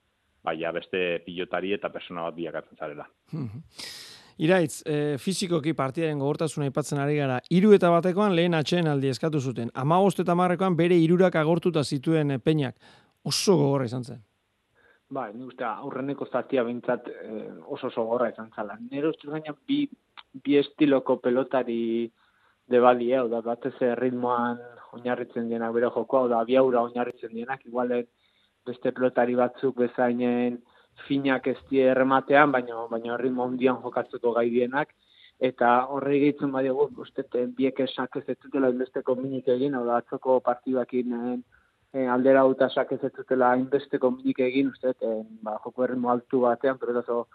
[0.43, 3.07] baina beste pilotari eta persona bat biakatzen zarela.
[4.37, 9.41] Iraitz, e, fizikoki partidaren gogortasuna aipatzen ari gara, hiru eta batekoan lehen atxeen aldi eskatu
[9.41, 9.71] zuten.
[9.73, 12.75] Amagost eta marrekoan bere hirurak agortuta zituen eh, peinak.
[13.25, 14.19] Oso gogorra izan zen.
[15.09, 18.77] Bai, ni uste aurreneko zatia bintzat eh, oso oso gogorra izan zala.
[18.91, 19.87] Nero uste gaina bi,
[20.43, 21.79] bi estiloko pelotari
[22.67, 24.59] de bali, eh, da batez ritmoan
[24.93, 28.07] oinarritzen dienak bere jokoa, da biaura oinarritzen dienak, igualen
[28.67, 30.59] beste pelotari batzuk bezainen,
[31.07, 34.93] finak ez die errematean, baina baina ritmo handian jokatzeko gai dienak.
[35.39, 37.23] Eta horre gehitzen badiagu uste
[37.57, 41.13] biek esak ez ez dutela inbesteko minik egin, hau da atzoko partidakin
[41.93, 44.95] e, aldera uta sak ez dutela inbesteko minik egin, uste
[45.43, 47.27] ba, joko erritmo altu batean, pero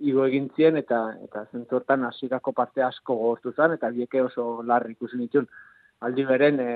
[0.00, 4.92] igo egin zien eta eta zentzortan hasierako parte asko gogortu zen eta bieke oso larri
[4.92, 5.48] ikusi nitun.
[6.00, 6.70] Aldi beren, e,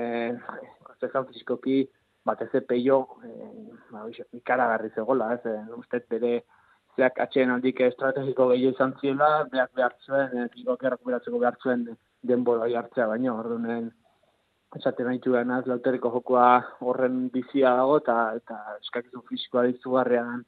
[0.83, 1.83] konzezan fizikoki,
[2.25, 6.33] batez peio eh, ba, ikaragarri zegoela, ez, eh, uste bere
[6.95, 11.85] zeak atxeen aldik estrategiko gehiago izan ziela, beak behar zuen, eh, errakuberatzeko behar zuen
[12.21, 13.91] denbora hartzea baino, ordunen
[14.75, 15.19] esaten nahi
[15.57, 20.45] az, lauteriko jokoa horren bizia dago, eta, eta eskakizu fizikoa dizugarrean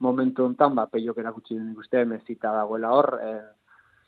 [0.00, 3.44] momentu hontan, ba, peiok erakutsi den ikuste, mezita dagoela hor, eh,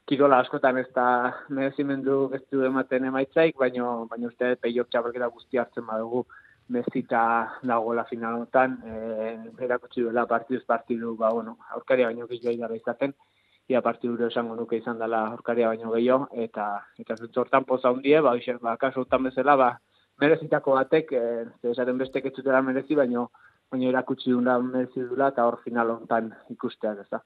[0.09, 1.07] kirola askotan ez da
[1.49, 6.25] merezimendu ez du ematen emaitzaik, baino, baino uste peiok txabelketa guzti hartzen badugu,
[6.69, 7.23] mezita
[7.65, 13.15] dagoela finalotan, eh, erakutsi duela partiduz partidu, ba, bueno, aurkaria baino gehiago gara izaten,
[13.69, 18.35] ia partidu esango nuke izan dela aurkaria baino gehiago, eta eta zentzortan poza hundie, ba,
[18.61, 19.71] ba, kasu bezala, ba,
[20.21, 23.31] merezitako batek, eh, esaten bestek ez zutela merezi, baino,
[23.71, 27.21] baina erakutsi duna merezi dula eta hor final hontan ikusteak, ez da.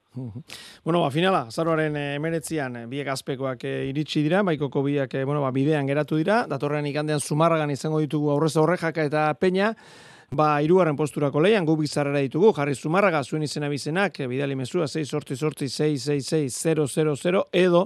[0.84, 5.42] bueno, ba, finala, zaroaren emeretzian, eh, biek azpekoak eh, iritsi dira, baikoko biak, eh, bueno,
[5.44, 9.74] ba, bidean geratu dira, datorrean ikandean zumarragan izango ditugu aurrez aurrejaka eta peña,
[10.32, 15.04] Ba, irugarren posturako leian gu bizarrera ditugu, jarri zumarraga zuen izena bizenak, bidali mezua 6
[15.04, 17.82] sorti sorti 666 edo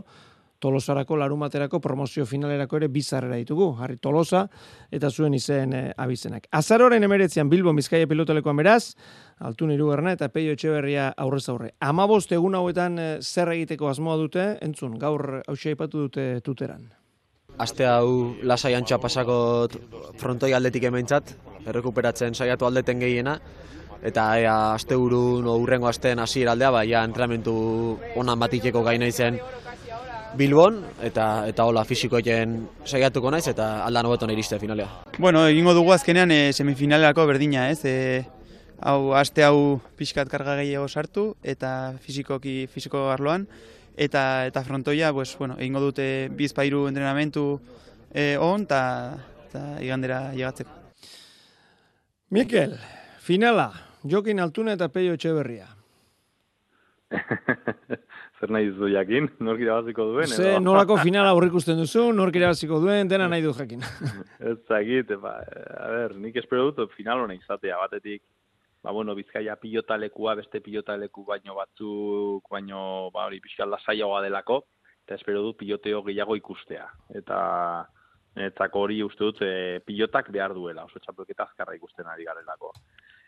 [0.61, 3.71] Tolosarako larumaterako promozio finalerako ere bizarrera ditugu.
[3.81, 4.47] Harri Tolosa
[4.91, 6.49] eta zuen izen e, abizenak.
[6.51, 8.95] Azaroren emeretzean Bilbo Bizkaia pilotelekoan beraz,
[9.39, 11.73] Altun Irugarna eta Peio Etxeberria aurrez aurre.
[11.81, 16.89] Amabost egun hauetan e, zer egiteko asmoa dute, entzun, gaur hausia ipatu dute tuteran.
[17.59, 19.37] Aste hau lasai antxa pasako
[20.21, 21.33] frontoi aldetik ementzat,
[21.65, 23.39] errekuperatzen saiatu aldeten gehiena,
[24.05, 27.55] eta ea aste urun o urrengo asteen hasiera aldea, ba, ja entramentu
[28.17, 29.41] onan batikeko gaina izen
[30.37, 34.89] Bilbon eta eta hola fisikoekin saiatuko naiz eta aldan hobeto iriste finalea.
[35.19, 37.81] Bueno, egingo dugu azkenean e, semifinalerako berdina, ez?
[37.85, 38.25] E,
[38.81, 43.47] hau aste hau pixkat karga gehiago sartu eta fisikoki fisiko arloan
[43.97, 47.61] eta eta frontoia, pues bueno, egingo dute bizpairu entrenamentu
[48.13, 48.83] e, on ta
[49.53, 50.71] ta igandera llegatzeko.
[52.31, 52.77] Mikel,
[53.23, 53.71] finala,
[54.05, 55.69] Jokin Altuna eta Peio Etxeberria.
[58.47, 60.31] zer nahi duzu jakin, nork irabaziko duen.
[60.31, 60.63] Ze, edo?
[60.63, 63.83] nolako finala aurrik usten duzu, nork irabaziko duen, dena nahi du jakin.
[64.51, 68.23] ez zagit, ba, a ber, nik espero dut final hona izatea, batetik,
[68.83, 74.63] ba, bueno, bizkaia pilotalekua, beste pilotaleku baino batzuk, baino, ba, hori, pixka lasaiagoa delako,
[75.07, 76.87] eta espero dut piloteo gehiago ikustea.
[77.19, 77.41] Eta,
[78.47, 82.73] eta hori uste dut, e, pilotak behar duela, oso txapelketa azkarra ikusten ari garelako.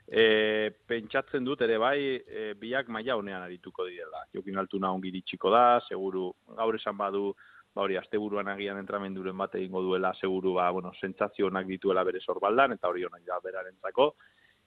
[0.09, 4.25] E, pentsatzen dut ere bai, e, biak maila honean arituko direla.
[4.33, 7.35] Jokin altuna ongi ditxiko da, seguru gaur esan badu,
[7.77, 12.23] ba hori asteburuan agian entramenduren bat egingo duela, seguru ba, bueno, sentsazio onak dituela bere
[12.25, 14.09] sorbaldan, eta hori onak da berarentzako.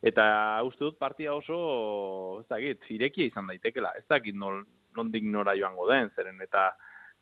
[0.01, 0.23] Eta
[0.65, 1.57] uste dut partia oso,
[2.41, 4.61] ez dakit, irekia izan daitekela, ez dakit nol,
[4.97, 6.71] nondik nora joango den, zeren eta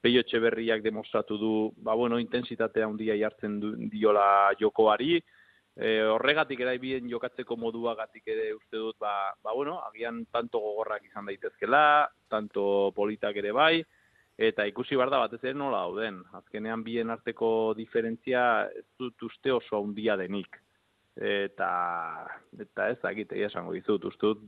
[0.01, 5.19] peio berriak demostratu du, ba bueno, intensitatea handia jartzen du, diola jokoari,
[5.79, 11.05] e, horregatik ere bien jokatzeko moduagatik ere uste dut ba, ba bueno, agian tanto gogorrak
[11.07, 13.77] izan daitezkela, tanto politak ere bai
[14.39, 16.21] eta ikusi bar da batez ere nola dauden.
[16.39, 20.59] Azkenean bien arteko diferentzia ez dut uste oso handia denik.
[21.19, 21.69] Eta
[22.63, 24.45] eta ez dakit esango dizut, uste dut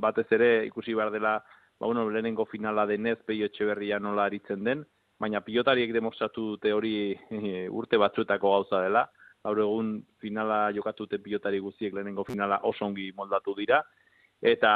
[0.00, 1.38] batez ere ikusi bar dela
[1.76, 4.86] ba bueno, lehenengo finala denez Peio Etxeberria nola aritzen den
[5.20, 6.96] baina pilotariek demostratu dute hori
[7.80, 9.06] urte batzuetako gauza dela.
[9.46, 13.78] Gaur egun finala jokatu dute pilotari guztiek lehenengo finala oso ongi moldatu dira.
[14.42, 14.70] Eta,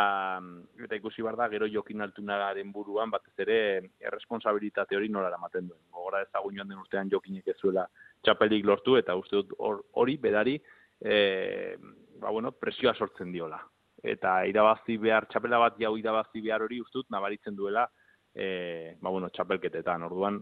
[0.80, 3.58] eta ikusi behar da, gero jokin altunagaren buruan, batez ere,
[4.00, 5.82] erresponsabilitate hori nola eramaten duen.
[5.92, 7.84] Gogora ezagun joan den urtean jokinek ez zuela
[8.24, 10.56] txapelik lortu, eta uste dut hor- hori bedari,
[11.00, 11.76] e,
[12.20, 13.60] ba, bueno, presioa sortzen diola.
[14.02, 17.88] Eta irabazi behar, txapela bat jau irabazi behar hori uste dut nabaritzen duela,
[18.32, 20.08] e, ba, bueno, txapelketetan.
[20.08, 20.40] Orduan,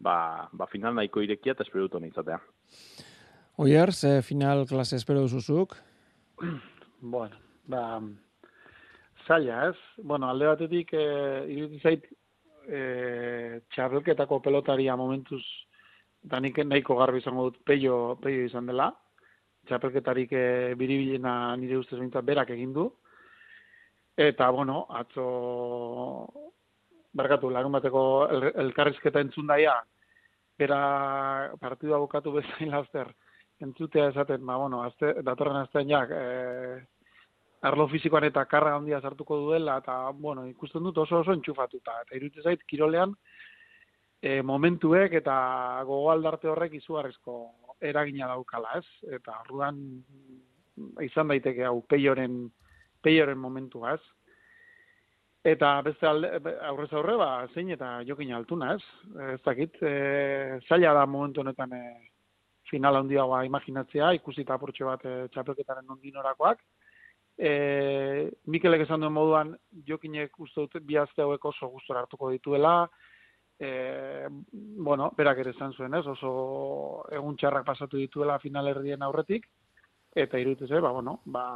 [0.00, 2.40] ba, ba final nahiko irekia eta espero dut izatea.
[3.56, 5.76] Oier, ze final klase espero duzuzuk?
[7.06, 7.36] Bueno,
[7.68, 8.00] ba,
[9.26, 9.76] zaila, ez?
[9.98, 11.02] Bueno, alde batetik, e,
[11.52, 12.06] iruditzen zait,
[12.64, 15.42] e, txarrelketako pelotaria momentuz,
[16.24, 18.86] eta nik nahiko garbi izango dut peio, peio izan dela.
[19.68, 20.46] Txapelketarik e,
[20.80, 22.86] biribilena nire ustez bintzat berak egin du.
[24.16, 25.26] Eta, bueno, atzo,
[27.12, 29.76] barkatu, larun bateko el, elkarrizketa entzun daia,
[30.56, 33.12] bera partidua bukatu bezain laster,
[33.60, 36.80] entzutea esaten, ba, bueno, azte, datorren aztean jak, e,
[37.64, 42.00] arlo fizikoan eta karga handia sartuko duela, eta, bueno, ikusten dut oso oso entxufatuta.
[42.04, 43.14] Eta iruditzen zait, kirolean,
[44.24, 45.36] e, momentuek eta
[45.86, 47.38] gogo aldarte horrek izugarrizko
[47.84, 49.14] eragina daukala, ez?
[49.18, 49.80] Eta orduan
[51.04, 52.44] izan daiteke hau peioren,
[53.04, 54.02] peioren momentua, ez?
[55.44, 56.30] Eta beste alde,
[56.64, 58.84] aurrez aurre, ba, zein eta jokin altuna, ez?
[59.34, 61.84] Ez dakit, e, zaila da momentu honetan e,
[62.74, 66.62] final handiagoa imaginatzea, ikusita apurtxo bat e, txapelketaren ondinorakoak.
[67.38, 67.50] E,
[68.50, 69.54] Mikelek esan duen moduan,
[69.86, 72.76] jokinek uste dut bi azte hauek oso gustora hartuko dituela,
[73.58, 73.70] e,
[74.88, 76.04] bueno, berak ere esan zuen, ez?
[76.14, 76.34] Oso
[77.14, 79.48] egun txarrak pasatu dituela final erdien aurretik,
[80.14, 81.46] eta iruditzen zait, ba, bueno, ba,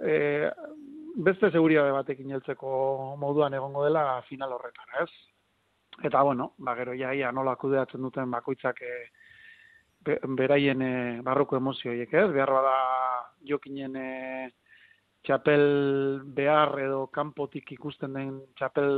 [0.00, 0.50] e,
[1.14, 5.10] beste seguritate batekin heltzeko moduan egongo dela final horretara, ez?
[6.00, 8.92] Eta bueno, ba gero ja ia nola kudeatzen duten bakoitzak e,
[10.04, 12.28] be, beraien e, barruko emozio horiek, ez?
[12.34, 12.74] Behar bada
[13.48, 14.08] jokinen e,
[15.26, 15.64] txapel
[16.34, 18.90] behar edo kanpotik ikusten den txapel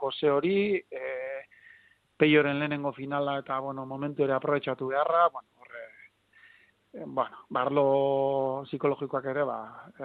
[0.00, 1.02] goze hori, e,
[2.22, 5.86] peioren lehenengo finala eta bueno, momentu ere aprobetxatu beharra, bueno, horre,
[6.92, 7.86] e, bueno, barlo
[8.68, 9.58] psikologikoak ere, ba,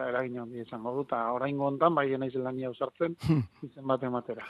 [0.08, 3.20] eragin handi izango du, eta orain gontan, bai naiz lania usartzen,
[3.68, 4.48] izen bat ematera.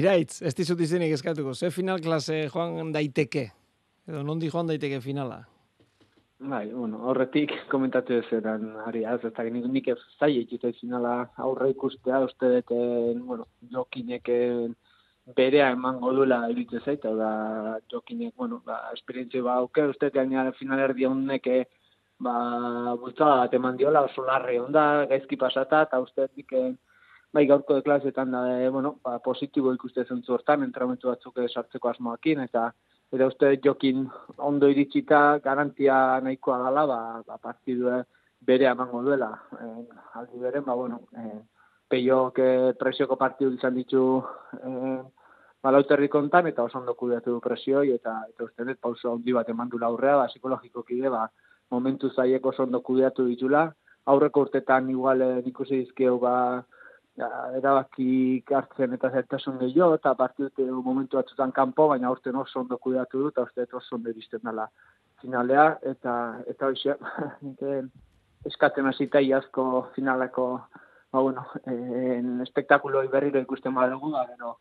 [0.00, 3.50] Iraitz, ez dizut izenik eskatuko, ze final klase joan daiteke?
[4.08, 5.42] Edo nondi joan daiteke finala?
[6.50, 11.70] Bai, bueno, horretik komentatu ez eran ari az, ez nik, nik ez zai finala aurre
[11.70, 14.68] ikustea, uste dut, eh, bueno, jokinek eh,
[15.36, 20.50] berea emango duela iritze zait, hau da, jokinek, bueno, ba, esperientzia ba, auke, uste gaina
[20.52, 21.64] final erdi honek, eh,
[22.18, 26.72] ba, bultzada bat eman diola, oso larri onda, gaizki pasata, eta uste dik, eh,
[27.34, 32.70] bai gaurko deklasetan da, bueno, ba, positibo ikuste zentzu hortan, entramentu batzuk sartzeko asmoakin, eta
[33.12, 34.06] eta uste jokin
[34.38, 38.02] ondo iritsita garantia nahikoa dela, ba, ba partidua
[38.40, 39.30] bere emango duela.
[39.60, 39.84] Eh,
[40.20, 41.38] aldi beren, ba, bueno, eh,
[41.88, 44.02] peiok eh, presioko partidu izan ditu
[44.60, 45.00] eh,
[45.62, 49.48] balauterri kontan, eta oso ondo kudeatu du presioi, eta, eta uste dut pauso handi bat
[49.48, 51.26] eman dula aurrea, ba, psikologikoki ere, ba,
[51.70, 53.66] momentu zaiek oso ondo kudeatu ditula,
[54.08, 56.34] aurreko urtetan igual eh, ikusi dizkeu, ba,
[57.58, 63.22] erabaki hartzen eta zertasun gehiago, eta partidute momentu batzutan kanpo, baina aurten oso ondo kudeatu
[63.22, 64.68] du, eta uste dut oso ondo iristen dela
[65.22, 66.14] finalea, eta
[66.46, 66.94] eta hoxe,
[67.70, 67.82] eh,
[68.46, 70.46] eskatzen hasita iazko finaleko,
[71.12, 74.56] ba, bueno, en espektakuloi berriro ikusten badugu, ba, gero,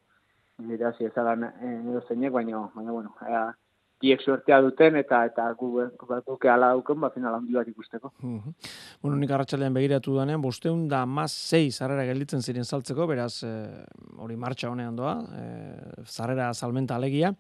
[0.58, 3.48] nire hasi ezagan eh, edo zeinek, baina, baina, bueno, ea,
[4.02, 5.72] biek suertea duten eta eta gu
[6.28, 8.12] duke ala dauken ba final handi bat ikusteko.
[8.22, 8.54] Mhm.
[9.02, 13.86] Bueno, nik arratsalean begiratu danean, bosteun da mas sei zarrera gelditzen ziren saltzeko, beraz, eh,
[14.18, 17.34] hori martxa honean doa, eh, zarrera salmenta alegia.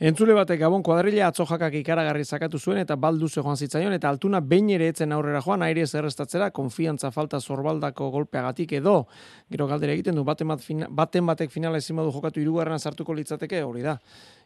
[0.00, 4.40] Entzule batek gabon kuadrilla atzo jakak ikaragarri zakatu zuen eta balduze joan zitzaion eta altuna
[4.40, 9.06] behin ere etzen aurrera joan aire zerrestatzera konfiantza falta zorbaldako golpeagatik edo
[9.50, 13.12] gero galdera egiten du baten, bat fina, baten batek finala ezin badu jokatu hirugarren sartuko
[13.12, 13.98] litzateke hori da.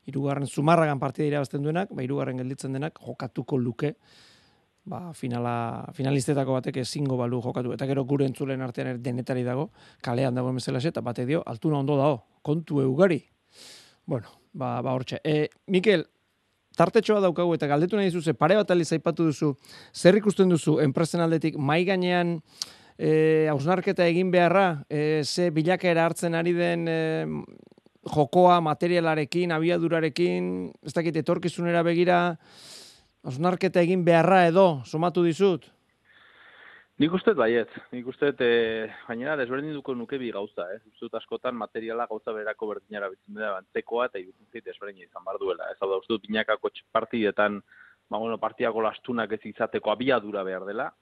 [0.07, 3.95] Hirugarren zumarragan partida irabazten duenak, ba hirugarren gelditzen denak jokatuko luke
[4.85, 7.73] ba, finala, finalistetako batek ezingo balu jokatu.
[7.75, 9.71] Eta gero gure entzulen artean ere denetari dago,
[10.05, 13.23] kalean dago emezela eta bate dio, altuna ondo dago, kontu eugari.
[14.07, 15.21] Bueno, ba, ba hortxe.
[15.25, 16.05] E, Mikel,
[16.77, 19.55] tartetxoa daukagu eta galdetu nahi zuze, pare bat aliz aipatu duzu,
[19.95, 22.41] zer ikusten duzu, enpresen aldetik, mai gainean,
[22.99, 26.99] e, hausnarketa egin beharra, e, ze bilakera hartzen ari den e,
[28.11, 30.51] jokoa, materialarekin, abiadurarekin,
[30.85, 32.19] ez dakit, etorkizunera begira,
[33.25, 35.71] hausnarketa egin beharra edo, somatu dizut?
[37.03, 38.51] Nik uste baiet, nik uste e,
[39.09, 40.79] gainera desberdinduko nuke bi gauza, eh?
[41.01, 45.41] Dut askotan materiala gauza berako berdinara bitzen dira, antzekoa eta irutzen zait desberdin izan bar
[45.43, 45.73] duela.
[45.73, 47.59] Ez hau da, uste dut binakako partietan,
[48.07, 50.93] ba, bueno, partiako lastunak ez izateko abiadura behar dela,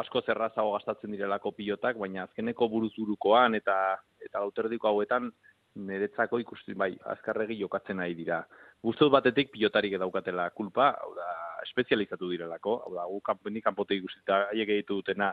[0.00, 3.76] asko zerrazago gastatzen direlako pilotak, baina azkeneko buruz-burukoan eta
[4.24, 5.28] eta lauterdiko hauetan
[5.74, 8.42] niretzako ikusten bai, azkarregi jokatzen nahi dira.
[8.84, 11.28] Guztut batetik pilotarik daukatela kulpa, hau da,
[11.66, 15.32] espezializatu direlako, hau da, gu kanpo, ni kanpotik ikusita haiek egitu dutena,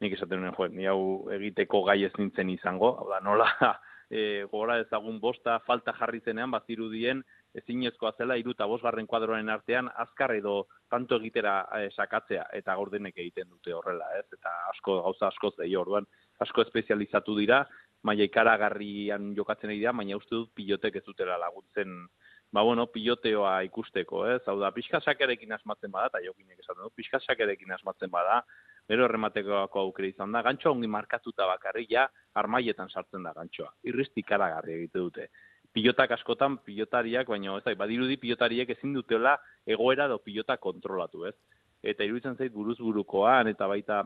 [0.00, 3.48] nik esaten nuen, joen, ni hau egiteko gai ez nintzen izango, hau da, nola,
[4.10, 7.22] e, gora ezagun bosta falta jarri zenean, bazirudien,
[7.58, 13.16] ezinezkoa zela, iru eta bosgarren kuadroaren artean, azkar edo tanto egitera e, sakatzea, eta gordenek
[13.16, 14.26] egiten dute horrela, ez?
[14.36, 16.06] Eta asko, gauza askoz da, orduan,
[16.44, 17.64] asko espezializatu dira,
[18.06, 22.06] maila ikaragarrian jokatzen ari dira, baina uste dut pilotek ez dutela laguntzen,
[22.52, 24.40] ba bueno, piloteoa ikusteko, ez?
[24.48, 28.40] Hau da, pixka sakerekin asmatzen bada, eta jokinek esaten du, pixka sakerekin asmatzen bada,
[28.88, 32.06] gero errematekoako aukera izan da, gantxoa ongi markatuta bakarrik, ja,
[32.40, 33.68] armaietan sartzen da gantxoa.
[33.90, 35.28] Irristi ikaragarri egite dute.
[35.76, 39.36] Pilotak askotan, pilotariak, baina ez da, badirudi pilotariek ezin dutela
[39.66, 41.36] egoera edo pilota kontrolatu, ez?
[41.84, 44.00] Eta iruditzen zait buruz burukoan, eta baita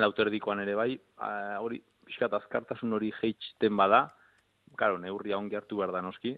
[0.00, 0.90] lauterdikoan ere bai,
[1.60, 4.06] hori, pixkat azkartasun hori jeitsten bada,
[4.78, 6.36] karo, neurria ongi hartu behar da noski,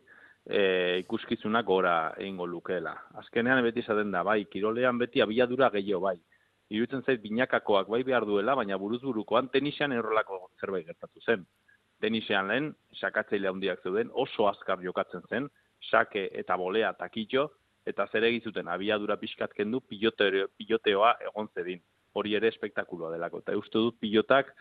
[0.48, 2.94] e, ikuskizunak gora egingo lukeela.
[3.22, 6.16] Azkenean beti esaten da, bai, kirolean beti abiadura gehiago bai.
[6.68, 11.46] Iruditzen zait binakakoak bai behar duela, baina buruz burukoan tenisean errolako zerbait gertatu zen.
[12.00, 15.48] Tenisean lehen, sakatzaile handiak zeuden, oso azkar jokatzen zen,
[15.90, 17.48] sake eta bolea takitxo,
[17.88, 21.80] eta zer egizuten abiadura pixkat kendu piloteo, piloteoa egon zedin.
[22.18, 23.40] Hori ere espektakuloa delako.
[23.44, 24.52] Eta uste dut pilotak,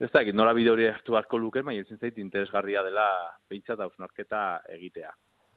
[0.00, 3.06] ez da, nola bide hori hartu beharko luke, baina iruditzen zait interesgarria dela
[3.48, 4.42] behintzat hausnarketa
[4.76, 5.12] egitea.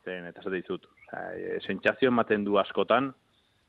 [0.05, 3.11] Zen, eta zate dizut, e, sentsazio ematen du askotan,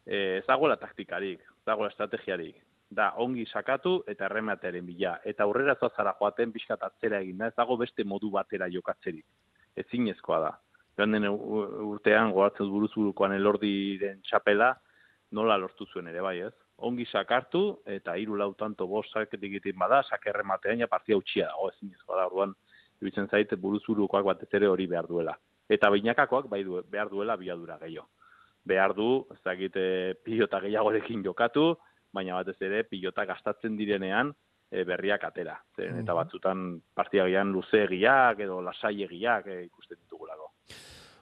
[0.07, 2.63] e, ez dagoela taktikarik, ez dagoela estrategiarik.
[2.91, 5.17] Da, ongi sakatu eta errematearen bila.
[5.25, 9.25] Eta aurrera zara joaten pixkat atzera egin da, ez dago beste modu batera jokatzerik.
[9.77, 10.51] Ezinezkoa da.
[10.99, 14.75] Joan den urtean, goratzen buruz burukoan elordiren txapela,
[15.31, 16.55] nola lortu zuen ere bai, ez?
[16.87, 21.69] Ongi sakartu, eta hiru lau tanto bost saketik egiten bada, sakerrematean ja partia utxia dago,
[21.75, 22.55] ezinezkoa da, orduan,
[23.01, 25.37] iruditzen zait buruz burukoak batez ere hori behar duela.
[25.69, 28.09] Eta binakakoak bai du, behar duela biadura gehiago.
[28.65, 31.75] Behar du, ez dakit, eh, pilota gehiagorekin jokatu,
[32.13, 34.33] baina batez ere pilota gastatzen direnean
[34.71, 35.57] e, berriak atera.
[35.77, 40.53] Zeren, eta batzutan partiagian luzeegiak edo lasaiegiak e, ikusten ditugulako.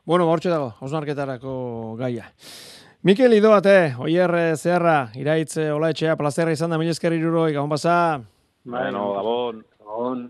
[0.09, 1.53] Bueno, ba, hortxe dago, hausnarketarako
[2.01, 2.31] gaia.
[3.03, 7.95] Mikel Idoate, Oier eh, Zeharra, Iraitz Olaetxea, plazerra izan da, mila esker iruroi, gabon pasa.
[8.65, 9.63] Bueno, Gabon.
[9.79, 10.27] Gabon.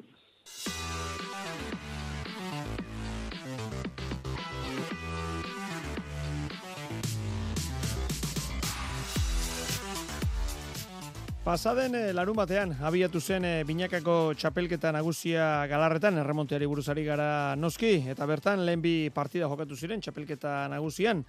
[11.48, 18.02] Pasaden eh, larun batean, abiatu zen eh, binakako txapelketa nagusia galarretan, erremonteari buruzari gara noski,
[18.12, 21.22] eta bertan lehen bi partida jokatu ziren txapelketa nagusian,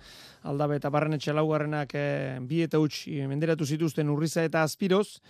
[0.43, 5.21] aldabe eta barrenetxe laugarrenak eh, bi eta huts menderatu zituzten urriza eta azpiroz,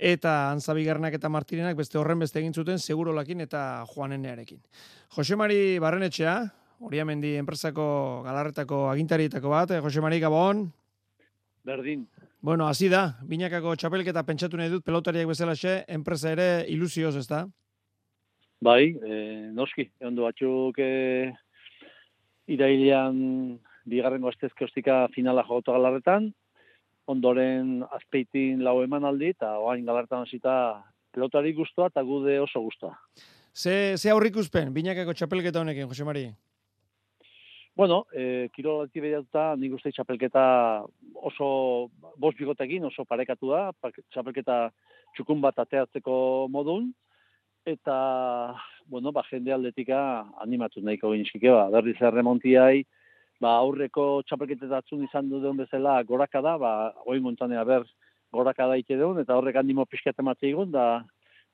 [0.00, 4.62] eta antzabigarrenak eta martirenak beste horren beste egin zuten segurolakin eta joanenearekin.
[5.18, 6.38] Jose Mari Barrenetxea,
[6.88, 10.70] Oriamendi enpresako galarretako agintarietako bat, eh, Jose Mari Gabon,
[11.68, 12.08] Berdin.
[12.40, 17.26] Bueno, hasi da, binakako txapelketa pentsatu nahi dut, pelotariak bezalaxe, enpresa ere ilusioz, ez?
[18.62, 19.16] Bai, e,
[19.54, 21.32] noski, ondo batzuk e,
[22.46, 23.58] irailean
[23.90, 26.30] bigarrengo astezke ostika finala jogatu galarretan,
[27.10, 30.54] ondoren azpeitin lau emanaldi, eta oain galarretan hasita
[31.10, 32.94] pelotari guztua eta gude oso guztua.
[33.50, 36.28] Ze, ze aurrikuspen, binakako txapelketa honekin, Jose Mari?
[37.78, 40.40] Bueno, e, kirolati behiratuta nik uste txapelketa
[41.30, 41.50] oso
[42.18, 43.60] bost bigotekin oso parekatu da,
[44.10, 44.56] txapelketa
[45.14, 46.16] txukun bat ateatzeko
[46.50, 46.88] modun,
[47.70, 47.98] eta,
[48.90, 50.00] bueno, ba, jende aldetika
[50.42, 52.82] animatu nahiko gintzike, ba, berriz erremontiai,
[53.38, 56.72] ba, aurreko txapelketetatzun izan duen bezala goraka da, ba,
[57.06, 57.86] oin montanea ber
[58.34, 61.04] goraka da ite deun, eta horrek animo pixkat ematze igun, da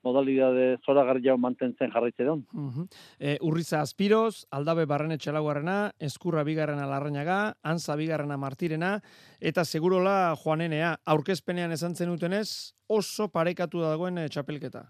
[0.05, 2.43] modalidade zoragarri hau mantentzen jarraitze deun.
[2.53, 2.85] Uh
[3.19, 8.99] e, urriza Azpiroz, Aldabe Barrene Txelaugarrena, Eskurra Bigarrena Larrañaga, Antza Bigarrena Martirena,
[9.41, 14.85] eta segurola Joanenea, aurkezpenean esan zenutenez, oso parekatu dagoen eh, txapelketa.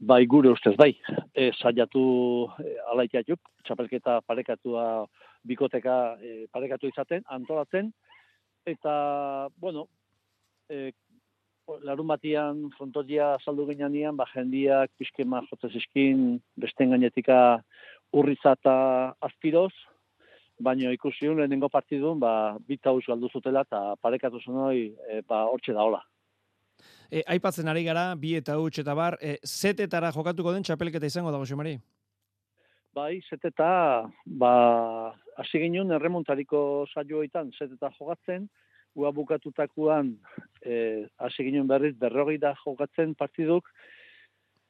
[0.00, 0.94] Bai, gure ustez, bai.
[1.36, 2.02] E, saiatu
[2.62, 4.84] e, alaitiatuk, txapelketa parekatua
[5.44, 7.90] bikoteka e, parekatu izaten, antolatzen,
[8.64, 8.94] eta,
[9.60, 9.88] bueno,
[10.70, 10.92] e,
[11.82, 17.62] larun batian frontotia saldu ginean ba, jendiak pixkema jotzez iskin, besten gainetika
[18.12, 18.74] urriza eta
[19.20, 19.72] azpiroz,
[20.60, 25.72] baina ikusi hon lehenengo partidun, ba, bita galdu zutela eta parekatu zenoi, e, ba, hortxe
[25.72, 26.02] da hola.
[27.10, 31.32] E, aipatzen ari gara, bi eta huts eta bar, e, zetetara jokatuko den txapelketa izango
[31.32, 31.78] da, Jose Mari?
[32.94, 34.52] Bai, zeteta, ba,
[35.38, 38.48] hasi ginen erremontariko saioetan zeteta jogatzen,
[38.94, 40.16] ua bukatutakuan
[40.62, 43.68] eh, hasi ginen berriz berrogei da jogatzen partiduk,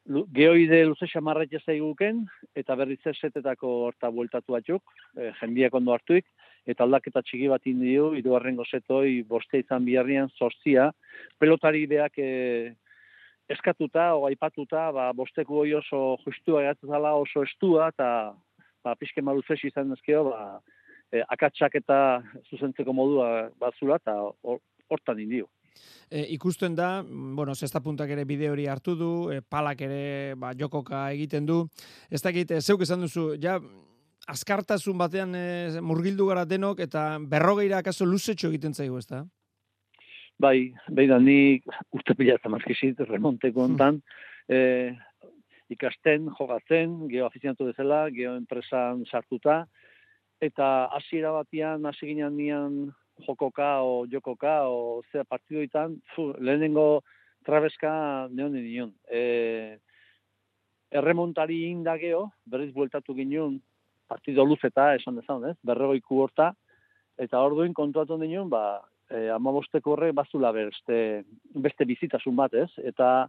[0.08, 2.24] geoide luze xamarrak zaiguken,
[2.56, 4.82] eta berriz ez zetetako horta bueltatu batzuk,
[5.16, 6.26] e, jendiak ondo hartuik,
[6.66, 10.90] eta aldaketa txiki bat indio, irugarren gozetoi, boste izan biharrian, zortzia,
[11.38, 12.74] pelotari beak e,
[13.50, 18.34] eskatuta, o aipatuta, ba, bosteku hoi oso justua zala, oso estua, eta
[18.82, 20.60] ba, pixke maluzesi izan ezkeo, ba,
[21.12, 25.48] e, akatsak eta zuzentzeko modua bazula, eta hor- hortan indio.
[26.10, 30.52] E, ikusten da, bueno, zesta puntak ere bide hori hartu du, e, palak ere ba,
[30.58, 31.62] jokoka egiten du.
[32.10, 33.60] Ez dakit, e, zeuk esan duzu, ja,
[34.30, 35.44] azkartasun batean e,
[35.82, 39.22] murgildu gara denok, eta berrogeira akaso luzetxo egiten zaigu, ez da?
[40.40, 41.60] Bai, bai da, ni
[41.94, 44.00] uste pila eta markizit, remonteko ontan,
[44.48, 44.96] e,
[45.70, 49.62] ikasten, jogatzen, geho afiziantu bezala, geho enpresan sartuta,
[50.40, 52.76] eta hasiera batian, hasi ginen nian
[53.26, 57.02] jokoka o jokoka o zera partidoitan, fu, lehenengo
[57.44, 58.92] trabeska neonen nion.
[59.08, 59.78] E,
[60.90, 63.60] erremontari indageo, berriz bueltatu ginen,
[64.10, 65.56] partido luzeta, esan dezan, ez?
[65.62, 66.50] Berregoiku horta,
[67.20, 68.80] eta orduin kontuatu nion, ba,
[69.10, 71.22] e, amabosteko horre bazula beste,
[71.54, 72.70] beste bizitasun bat, ez?
[72.82, 73.28] Eta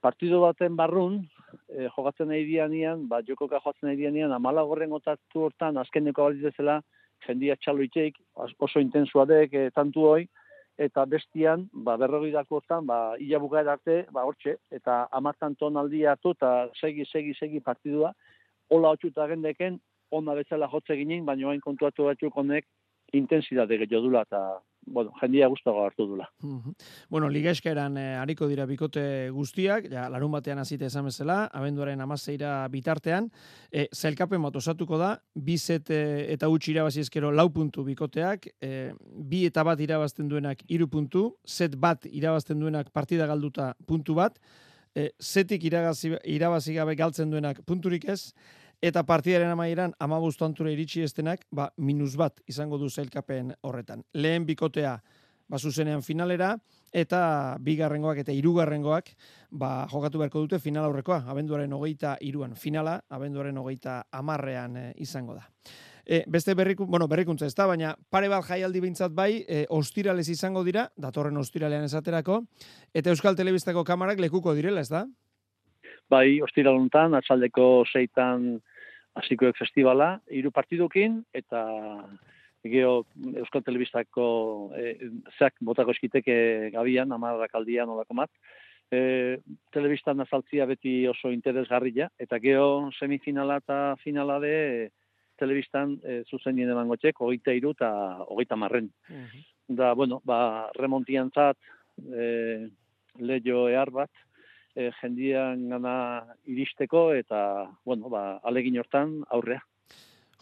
[0.00, 1.20] partido baten barrun,
[1.68, 6.42] e, jogatzen nahi dianian, ba, jokoka jogatzen nahi dianian, amala gorren otatu hortan, azkeneko baliz
[6.42, 6.80] bezala,
[7.26, 10.28] jendia txalo itxeik, as- oso intensua dek, e, tantu hoi,
[10.78, 13.40] eta bestian, ba, berrogei dako hortan, ba, ila
[13.72, 18.12] arte, ba, hortxe, eta amartan tonaldia hartu, eta segi, segi, segi partidua,
[18.68, 19.80] hola hotxuta gendeken,
[20.10, 22.66] ona bezala jotze ginen, baina hain kontuatu batzuk honek
[23.12, 26.30] intensitate gehiago dula, eta, bueno, jendia guztago hartu dula.
[26.42, 26.74] Mhm.
[27.10, 32.66] Bueno, ligaeskaeran eh, ariko dira bikote guztiak, ja, larun batean hasite esan bezala, abenduaren amazeira
[32.72, 33.30] bitartean,
[33.70, 38.48] e, zailkapen bat osatuko da, bi set eh, eta utzi irabazi ezkero lau puntu bikoteak,
[38.62, 44.14] e, bi eta bat irabazten duenak iru puntu, set bat irabazten duenak partida galduta puntu
[44.14, 44.38] bat,
[44.94, 48.32] e, zetik iragazi, irabazi gabe galtzen duenak punturik ez,
[48.82, 54.04] eta partidaren amaieran amabost antura iritsi estenak, ba, minus bat izango du zailkapen horretan.
[54.12, 54.96] Lehen bikotea,
[55.48, 56.56] ba, zuzenean finalera,
[56.96, 59.10] eta bigarrengoak eta hirugarrengoak
[59.50, 65.36] ba, jokatu beharko dute final aurrekoa, abenduaren hogeita iruan finala, abenduaren hogeita amarrean eh, izango
[65.36, 65.46] da.
[66.06, 70.28] E, beste berriku, bueno, berrikuntza ez da, baina pare bat jaialdi bintzat bai, e, ostirales
[70.30, 72.44] izango dira, datorren ostiralean esaterako,
[72.94, 75.02] eta Euskal Telebistako kamarak lekuko direla, ez da?
[76.12, 78.60] Bai, ostiraluntan, atzaldeko seitan
[79.18, 81.62] hasikoek festivala, hiru partidukin, eta
[82.66, 83.00] geho
[83.42, 84.26] Euskal Telebistako
[84.76, 84.92] e,
[85.38, 88.30] zeak botako eskiteke gabian, amarrak aldian olako mat.
[88.90, 89.38] E,
[89.74, 94.88] telebistan azaltzia beti oso interesgarria, eta geho semifinala eta finala de e,
[95.40, 97.90] telebistan e, zuzen dien emango txek, hogeita iru eta
[98.28, 98.92] hogeita marren.
[99.66, 101.58] Da, bueno, ba, remontian zat,
[101.98, 102.68] e,
[103.18, 104.25] leio ehar bat,
[104.76, 105.96] e, jendian gana
[106.44, 107.40] iristeko, eta,
[107.84, 109.64] bueno, ba, alegin hortan aurrea.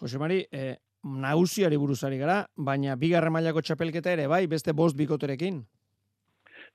[0.01, 0.75] Jose Mari, e,
[1.05, 5.63] nagusiari buruzari gara, baina bigarren mailako txapelketa ere bai, beste bost bikoterekin.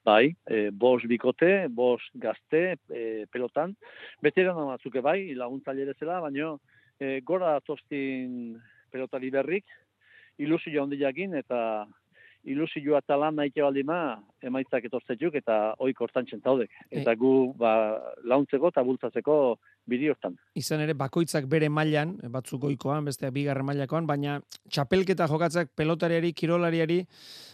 [0.08, 3.76] Bai, e, bos bikote, bos gazte, e, pelotan.
[4.24, 6.54] Beterana batzuke bai, laguntzaile zela, baina
[7.00, 8.56] e, gora atostin
[8.90, 9.66] pelotari berrik,
[10.40, 11.60] ilusio handiakin, eta
[12.48, 16.72] ilusioa eta lan nahi baldima emaitzak etortzetuk eta oik hortan txentaudek.
[16.90, 17.74] Eta gu ba,
[18.24, 19.36] launtzeko eta bultzatzeko
[19.90, 20.38] bidi hortan.
[20.56, 27.02] Izan ere, bakoitzak bere mailan, batzuk goikoan, beste bigarren mailakoan, baina txapelketa jokatzak pelotariari, kirolariari,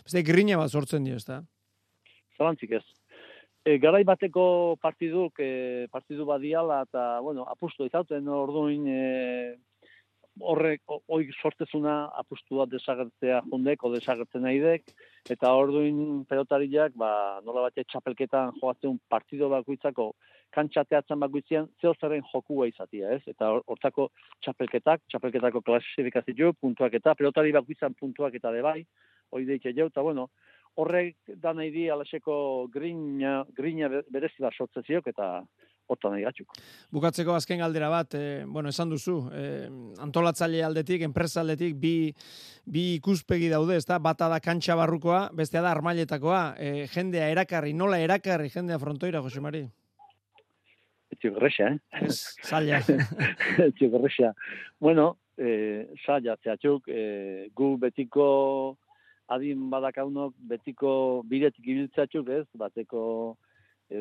[0.03, 1.41] beste grina bat sortzen dio, ez da?
[2.37, 2.83] Zalantzik ez.
[3.65, 8.99] E, garai bateko partiduk, e, partidu badiala eta, bueno, apustu izauten orduin e,
[10.39, 14.83] horrek oik sortezuna apustua desagertzea jundek, o desagertzen nahi dek,
[15.29, 20.13] eta orduin pelotariak, ba, nola bate txapelketan joatzen partido bakoitzako
[20.55, 23.21] kantxateatzen bakoitzean, zeo zerren jokua izatia, ez?
[23.27, 24.09] Eta hor- hortako
[24.43, 28.85] txapelketak, txapelketako klasifikazio, puntuak eta, pelotari bakoitzan puntuak eta de bai,
[29.31, 30.29] hoi deitxe jau, eta bueno,
[30.75, 35.29] horrek da nahi di alaseko grina, grina be- berezi bat sortzeziok, eta
[35.87, 36.57] hortan nahi gatxuk.
[36.95, 39.45] Bukatzeko azken galdera bat, e, bueno, esan duzu, e,
[40.01, 41.95] antolatzaile aldetik, enpresa aldetik, bi,
[42.65, 43.99] bi ikuspegi daude, ezta?
[43.99, 49.43] Bata da kantxa barrukoa, bestea da armailetakoa, e, jendea erakarri, nola erakarri jendea frontoira, Jose
[49.43, 49.65] Mari?
[51.13, 52.01] Etxio gerresa, eh?
[52.07, 52.81] Ez, zaila.
[53.79, 54.33] Gerresa.
[54.81, 58.77] Bueno, eh, saia zehatzuk, eh, gu betiko
[59.27, 62.45] adin badakaunok betiko bidetik ibiltzatzuk, ez?
[62.57, 63.37] Bateko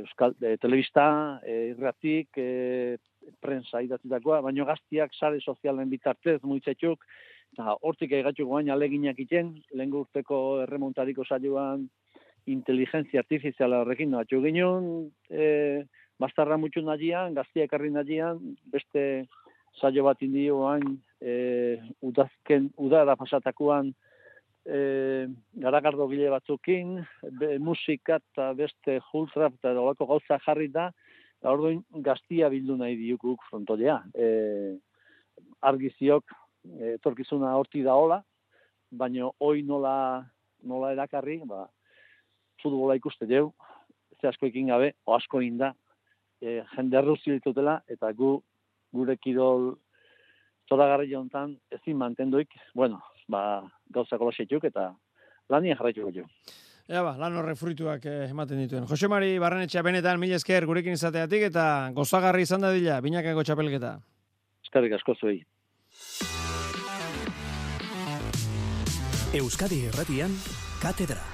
[0.04, 2.96] Euskal e, telebista, e, irratik, e,
[3.40, 7.06] prensa idatzitakoa, baino gaztiak sare sozialen bitartez muitzatzuk,
[7.54, 11.86] eta hortik egatzuk guain aleginak iten, lehen urteko erremontariko saioan
[12.50, 14.88] inteligentzia artifiziala horrekin, no, atxo ginen,
[15.30, 15.84] e,
[16.20, 18.40] bastarra mutxu nagian, gaztiak arri nagian,
[18.72, 19.24] beste
[19.80, 23.94] saio bat indio guain, e, udazken, udara pasatakoan,
[24.64, 25.26] e,
[25.60, 26.96] garagardo gile batzukin,
[27.38, 30.90] be, musika eta beste jultrap eta dolako gauza jarri da,
[31.38, 34.00] eta orduin gaztia bildu nahi diukuk frontolea.
[34.14, 34.28] E,
[35.60, 36.32] argiziok,
[36.78, 38.22] e, etorkizuna horti da hola,
[38.90, 40.24] baina hoi nola,
[40.64, 41.66] nola erakarri, ba,
[42.62, 43.52] futbola ikuste deu,
[44.20, 45.74] ze asko ekin gabe, o asko inda,
[46.40, 48.36] e, jende arruzi ditutela, eta gu,
[48.94, 49.74] gure kirol
[50.70, 54.92] zoragarri jontan ezin mantenduik, bueno, ba, gauza kolosetuk eta
[55.50, 56.26] lanien jarraituko jo.
[56.84, 58.84] Ea ba, lan horre fruituak eh, ematen dituen.
[58.88, 61.66] Jose Mari Barrenetxea benetan mila esker gurekin izateatik eta
[61.96, 63.94] gozagarri izan da dila, binakako txapelketa.
[64.66, 65.38] Eskerrik asko zuei.
[69.34, 70.36] Euskadi Erratian,
[70.82, 71.33] Katedra.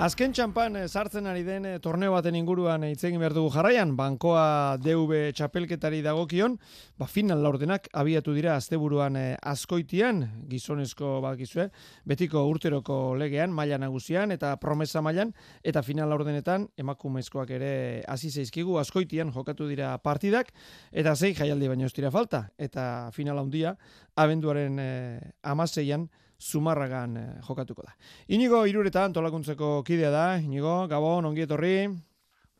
[0.00, 3.90] Azken txampan eh, sartzen ari den eh, torneo baten inguruan hitz egin behar dugu jarraian,
[3.98, 6.54] bankoa DV txapelketari dagokion,
[6.96, 11.66] ba final laurdenak abiatu dira asteburuan eh, askoitian, gizonezko bakizue,
[12.08, 15.34] betiko urteroko legean, maila nagusian eta promesa mailan.
[15.60, 17.74] Eta final laurdenetan emakumezkoak ere
[18.08, 18.78] hasi zaizkigu.
[18.80, 20.54] Askoitian jokatu dira partidak.
[20.92, 22.46] Eta sei jaialdi baino ez dira falta.
[22.56, 23.76] Eta final handia
[24.16, 26.08] abenduaren eh, amaseian
[26.40, 27.92] Zumarragan eh, jokatuko da.
[28.28, 31.74] Inigo iruretan tolakuntzeko kidea da, Inigo, Gabon, ongi etorri.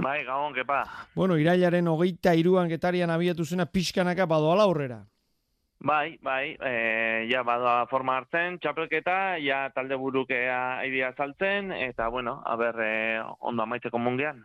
[0.00, 0.82] Bai, Gabon, kepa.
[1.16, 5.00] Bueno, irailaren hogeita iruan getarian abiatu zena pixkanaka badoala aurrera.
[5.82, 12.34] Bai, bai, e, ja badoa forma hartzen, txapelketa, ja talde burukea idea saltzen, eta bueno,
[12.44, 12.90] a ber, e,
[13.48, 14.42] ondo amaitzeko mungean.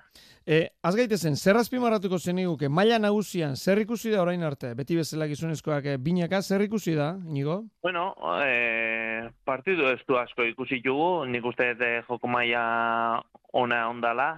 [0.48, 4.72] E, az gaitezen, zer azpimarratuko zen iguke, maila nagusian, zer ikusi da orain arte?
[4.80, 7.66] Beti bezala gizunezkoak e, binaka, zer ikusi da, inigo?
[7.84, 14.30] Bueno, e, partidu ez du asko ikusi jugu, nik uste de joko maila ona ondala,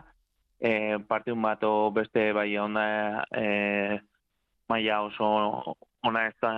[0.58, 1.62] e, partidun bat
[1.94, 2.88] beste bai ona
[3.30, 4.00] e,
[4.68, 6.52] maila oso ona ez da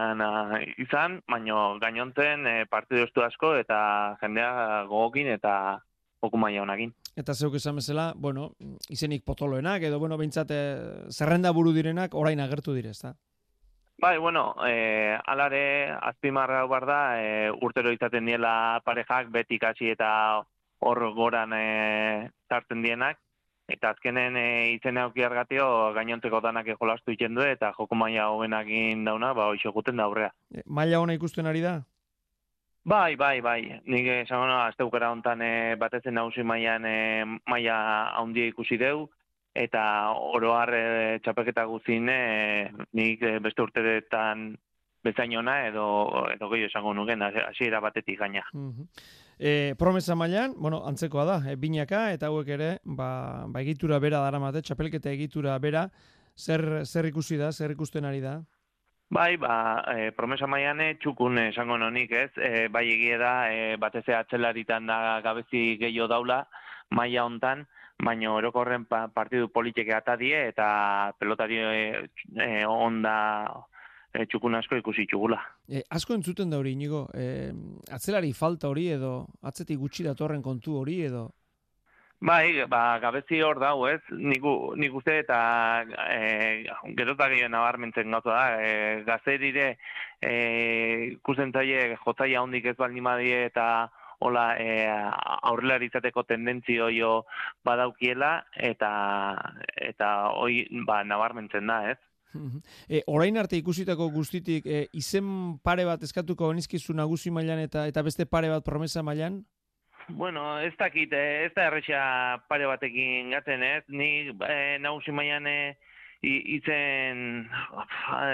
[0.77, 5.53] izan, baino gainontzen e, partidu ez du asko eta jendea gogokin eta
[6.21, 6.91] joko maila onakin.
[7.19, 8.51] Eta zeuk esan bezala, bueno,
[8.89, 10.59] izenik potoloenak, edo, bueno, bintzate,
[11.11, 13.15] zerrenda buru direnak, orain agertu dire, ezta?
[13.99, 20.11] Bai, bueno, e, alare, azpimarra bar da, e, urtero izaten diela parejak, beti kasi eta
[20.79, 23.19] hor goran e, tartzen dienak,
[23.69, 28.67] eta azkenen e, izen auki argatio gainonteko danak jolastu iten du, eta joko maila hobenak
[29.05, 30.33] dauna, ba, hoxo guten da aurrea.
[30.53, 31.79] E, maila hona ikusten ari da?
[32.89, 33.61] Bai, bai, bai.
[33.85, 37.77] Nik esan gona, azte ukera hontan e, batezen nagusi mailan e, maila
[38.17, 39.09] handia ikusi deu,
[39.53, 39.83] eta
[40.33, 42.21] oroar e, txapeketa guzin e,
[42.93, 43.61] nik e, beste
[44.99, 48.43] urteretan bezainona edo edo gehiago esango nuken hasiera batetik gaina.
[48.53, 48.87] Mm
[49.39, 54.19] e, promesa mailan, bueno, antzekoa da, e, binaka eta hauek ere, ba, ba egitura bera
[54.19, 55.87] daramate, txapelketa egitura bera,
[56.35, 58.41] zer, zer ikusi da, zer ikusten ari da?
[59.09, 59.53] Bai, ba,
[59.95, 62.29] e, promesa maiane txukun esango nonik, ez?
[62.35, 66.43] E, bai egie da, e, batez atzelaritan da gabezi gehiago daula,
[66.91, 67.63] maila hontan,
[68.03, 70.67] baina orokorren pa, partidu politike eta die, eta
[71.19, 73.15] pelotari e, onda
[74.13, 75.39] e, txukun asko ikusi txugula.
[75.67, 77.51] E, asko entzuten da hori, inigo, e,
[77.91, 81.29] atzelari falta hori edo, atzetik gutxi datorren kontu hori edo,
[82.19, 84.01] Bai, ba, gabezi hor dau, ez?
[84.11, 84.43] Nik,
[84.75, 85.37] nik uste eta
[86.11, 86.65] e,
[86.97, 88.57] gerota gehiago nabarmentzen gauza da.
[88.59, 88.73] E,
[89.07, 89.69] gazerire
[90.19, 90.33] e,
[91.13, 93.69] ikusten zaie jotzaia hondik ez baldin badie eta
[94.19, 94.83] hola e,
[95.47, 97.13] aurrelari izateko tendentzio jo
[97.63, 98.33] badaukiela
[98.71, 98.91] eta
[99.87, 101.99] eta hoi ba, nabarmentzen da, ez?
[102.87, 108.03] E, orain arte ikusitako guztitik e, izen pare bat eskatuko onizkizu nagusi mailan eta eta
[108.05, 109.41] beste pare bat promesa mailan?
[110.09, 113.83] Bueno, ez dakit, eh, ez da errexea pare batekin gaten, ez?
[113.87, 115.75] Ni eh, nagusi maian eh,
[116.21, 117.47] itzen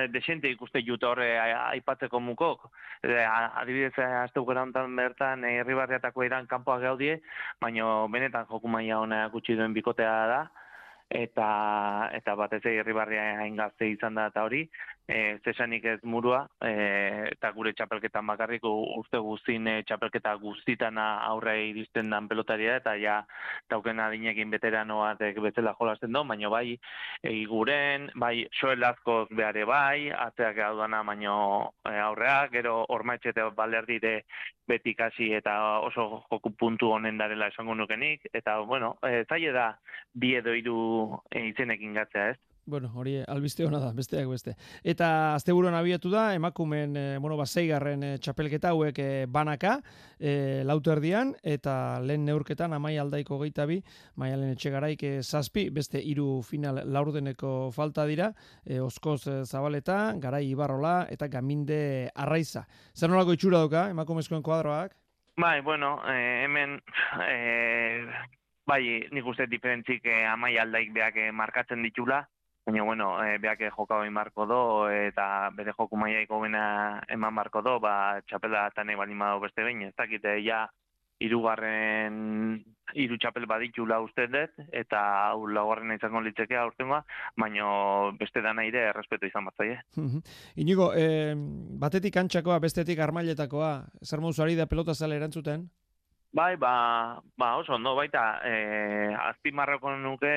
[0.09, 2.69] desente ikuste jut horre aipatzeko mukok.
[3.03, 7.19] E, adibidez, azte ukera honetan bertan, herribarriatako iran kanpoak gaudie,
[7.61, 10.39] baina benetan joku maia hona gutxi duen bikotea da,
[11.09, 11.47] eta
[12.17, 14.63] eta batez ere irribarria hain gazte izan da eta hori
[15.07, 20.97] e, zesanik ez murua, e, eta gure txapelketan bakarrik u- uste guztin e, txapelketa guztitan
[20.97, 23.19] aurre iristen dan pelotaria, eta ja
[23.69, 26.77] tauken adinekin beterano batek bezala jolasten do, baino bai,
[27.21, 31.37] e, guren, bai, soel askoz behare bai, atzeak hau dana baino
[31.85, 34.15] e, aurreak, gero ormaetxete balderdire
[34.67, 39.69] beti kasi eta oso joku puntu honen darela esango nukenik, eta, bueno, e, zaila da
[40.13, 40.79] bi edo hiru
[41.29, 42.54] e, izenekin gatzea, ez?
[42.67, 44.55] Bueno, hori albiste hona da, besteak beste.
[44.81, 49.75] Eta asteburuan abiatu da, emakumen, e, bueno, ba, zeigarren e, txapelketa hauek e, banaka,
[50.17, 53.67] e, lautu erdian, eta lehen neurketan amai aldaiko geita
[54.15, 58.33] maialen etxegaraik e, zazpi, beste hiru final laurdeneko falta dira,
[58.65, 62.65] e, oskoz e, zabaleta, garai ibarrola, eta gaminde arraiza.
[62.95, 64.97] Zer nolako itxura dauka, emakumezkoen kuadroak?
[65.37, 66.81] Bai, bueno, eh, hemen
[67.29, 68.07] eh,
[68.65, 72.23] bai, nik uste diferentzik eh, amai aldaik beak eh, markatzen ditula,
[72.65, 77.33] baina bueno, eh, beak eh, jokau egin marko do, eta bere joku maiaiko bena eman
[77.33, 80.65] marko do, ba, txapela eta nahi balin badu beste behin, ez dakite, ja,
[81.23, 82.17] irugarren
[82.93, 84.99] hiru txapel baditula uste dut, eta
[85.29, 87.01] hau laugarrena izango litzeke aurtengoa,
[87.39, 87.69] baina
[88.19, 89.79] beste dana ire errespetu izan bat zaie.
[89.95, 90.21] Mhm.
[90.65, 91.33] Inigo, e,
[91.81, 93.71] batetik antxakoa, bestetik armailetakoa,
[94.03, 95.69] zer ari da pelota zale erantzuten?
[96.35, 100.31] Bai, ba, ba oso ondo baita, eh, azpimarrako nuke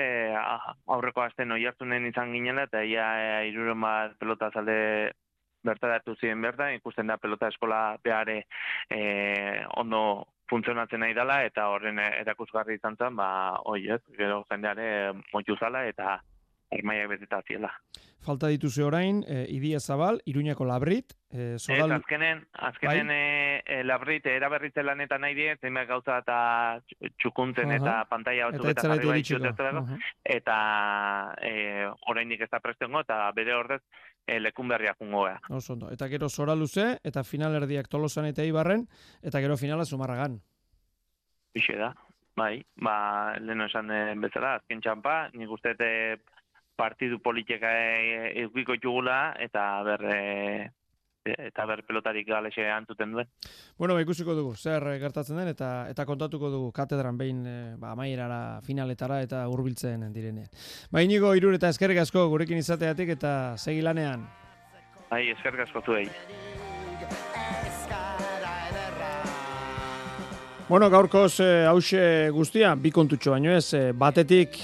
[0.95, 4.77] aurreko asten oi hartunen izan ginela, eta ia e, iruren bat pelota zalde
[5.67, 8.45] bertaratu ziren bertan, ikusten da pelota eskola behare
[8.95, 10.03] eh, ondo
[10.49, 13.29] funtzionatzen nahi dela, eta horren eh, erakusgarri izan zen, ba,
[13.67, 14.89] oi ez, gero jendeare
[15.33, 16.21] moitu zala, eta
[16.71, 17.71] armaiak beteta ziela.
[18.21, 21.93] Falta dituzu orain, e, Idia Zabal, Iruñako Labrit, e, Ez, Zoral...
[21.93, 26.39] azkenen, azkenen e, e, labrit eraberritze lanetan nahi die, zenbait gauza eta
[26.83, 27.79] tx- txukuntzen Aha.
[27.79, 29.99] eta pantalla batzuk ez eta jarri bai txutetzeko, Aha.
[30.35, 30.57] eta
[31.41, 31.53] e,
[32.11, 33.81] oraindik ez da prestengo, eta bere ordez
[34.27, 35.39] e, lekun berriak jungo gea.
[35.49, 35.93] Oso ondo.
[35.95, 38.89] Eta gero Zora luze, eta final erdiak Tolosan eta Ibarren,
[39.23, 40.41] eta gero finala Zumarragan.
[41.55, 41.95] Pixe da,
[42.37, 43.89] bai, ba, leheno esan
[44.21, 45.73] bezala, azken txampa, nik uste
[46.79, 47.71] partidu politika
[48.45, 50.69] eukiko itugula, eta ber, e,
[51.35, 53.29] eta ber pelotarik galexe antzuten duen.
[53.79, 57.59] Bueno, ba, ikusiko dugu, zer eh, gertatzen den, eta eta kontatuko dugu katedran behin e,
[57.81, 60.51] ba, amaierara, finaletara eta hurbiltzen direnean.
[60.95, 64.27] Ba, inigo, irur eta eskerrik asko gurekin izateatik eta segi lanean.
[65.11, 66.07] Bai, eskerrik asko zuei.
[70.69, 74.59] Bueno, gaurkoz e, hause guztia, bi kontutxo baino ez, e, batetik,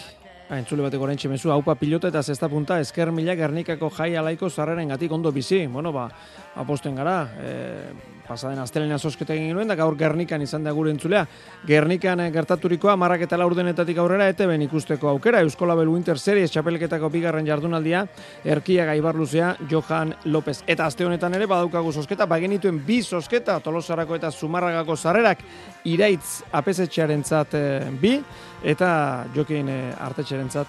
[0.51, 4.89] entzule bateko orain mezu, haupa pilota eta zesta punta, esker mila gernikako jai alaiko zarreren
[4.89, 5.67] gatik ondo bizi.
[5.67, 6.09] Bueno, ba,
[6.57, 11.25] aposten gara, e, pasaden astelena sosketa egin da gaur Gernikan izan da gure entzulea.
[11.69, 17.11] Gernikan eh, gertaturikoa, marrak eta laurdenetatik aurrera, ete ben ikusteko aukera, Euskolabel Winter Series txapelketako
[17.13, 18.05] bigarren jardunaldia,
[18.45, 20.63] erkia gaibar luzea, Johan López.
[20.67, 25.45] Eta aste honetan ere badaukagu sosketa, bagenituen bi sosketa, Tolosarako eta Zumarragako sarrerak,
[25.85, 28.19] iraitz apesetxearentzat eh, bi,
[28.65, 28.91] eta
[29.37, 30.67] jokin eh, artetxearentzat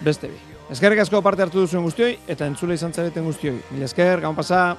[0.00, 0.40] beste bi.
[0.72, 3.60] Eskerrik asko parte hartu duzuen guztioi, eta entzule izan zareten guztioi.
[3.70, 4.76] Mila esker, gaun pasa.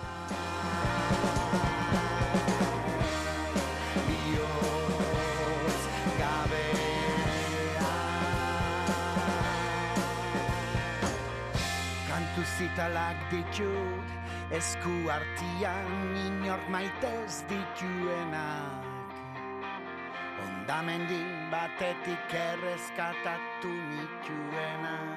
[12.58, 18.87] Zitalak ditut esku artian inor maitez dituenak
[20.68, 25.17] Ondamendi batetik erreskatatu nituenak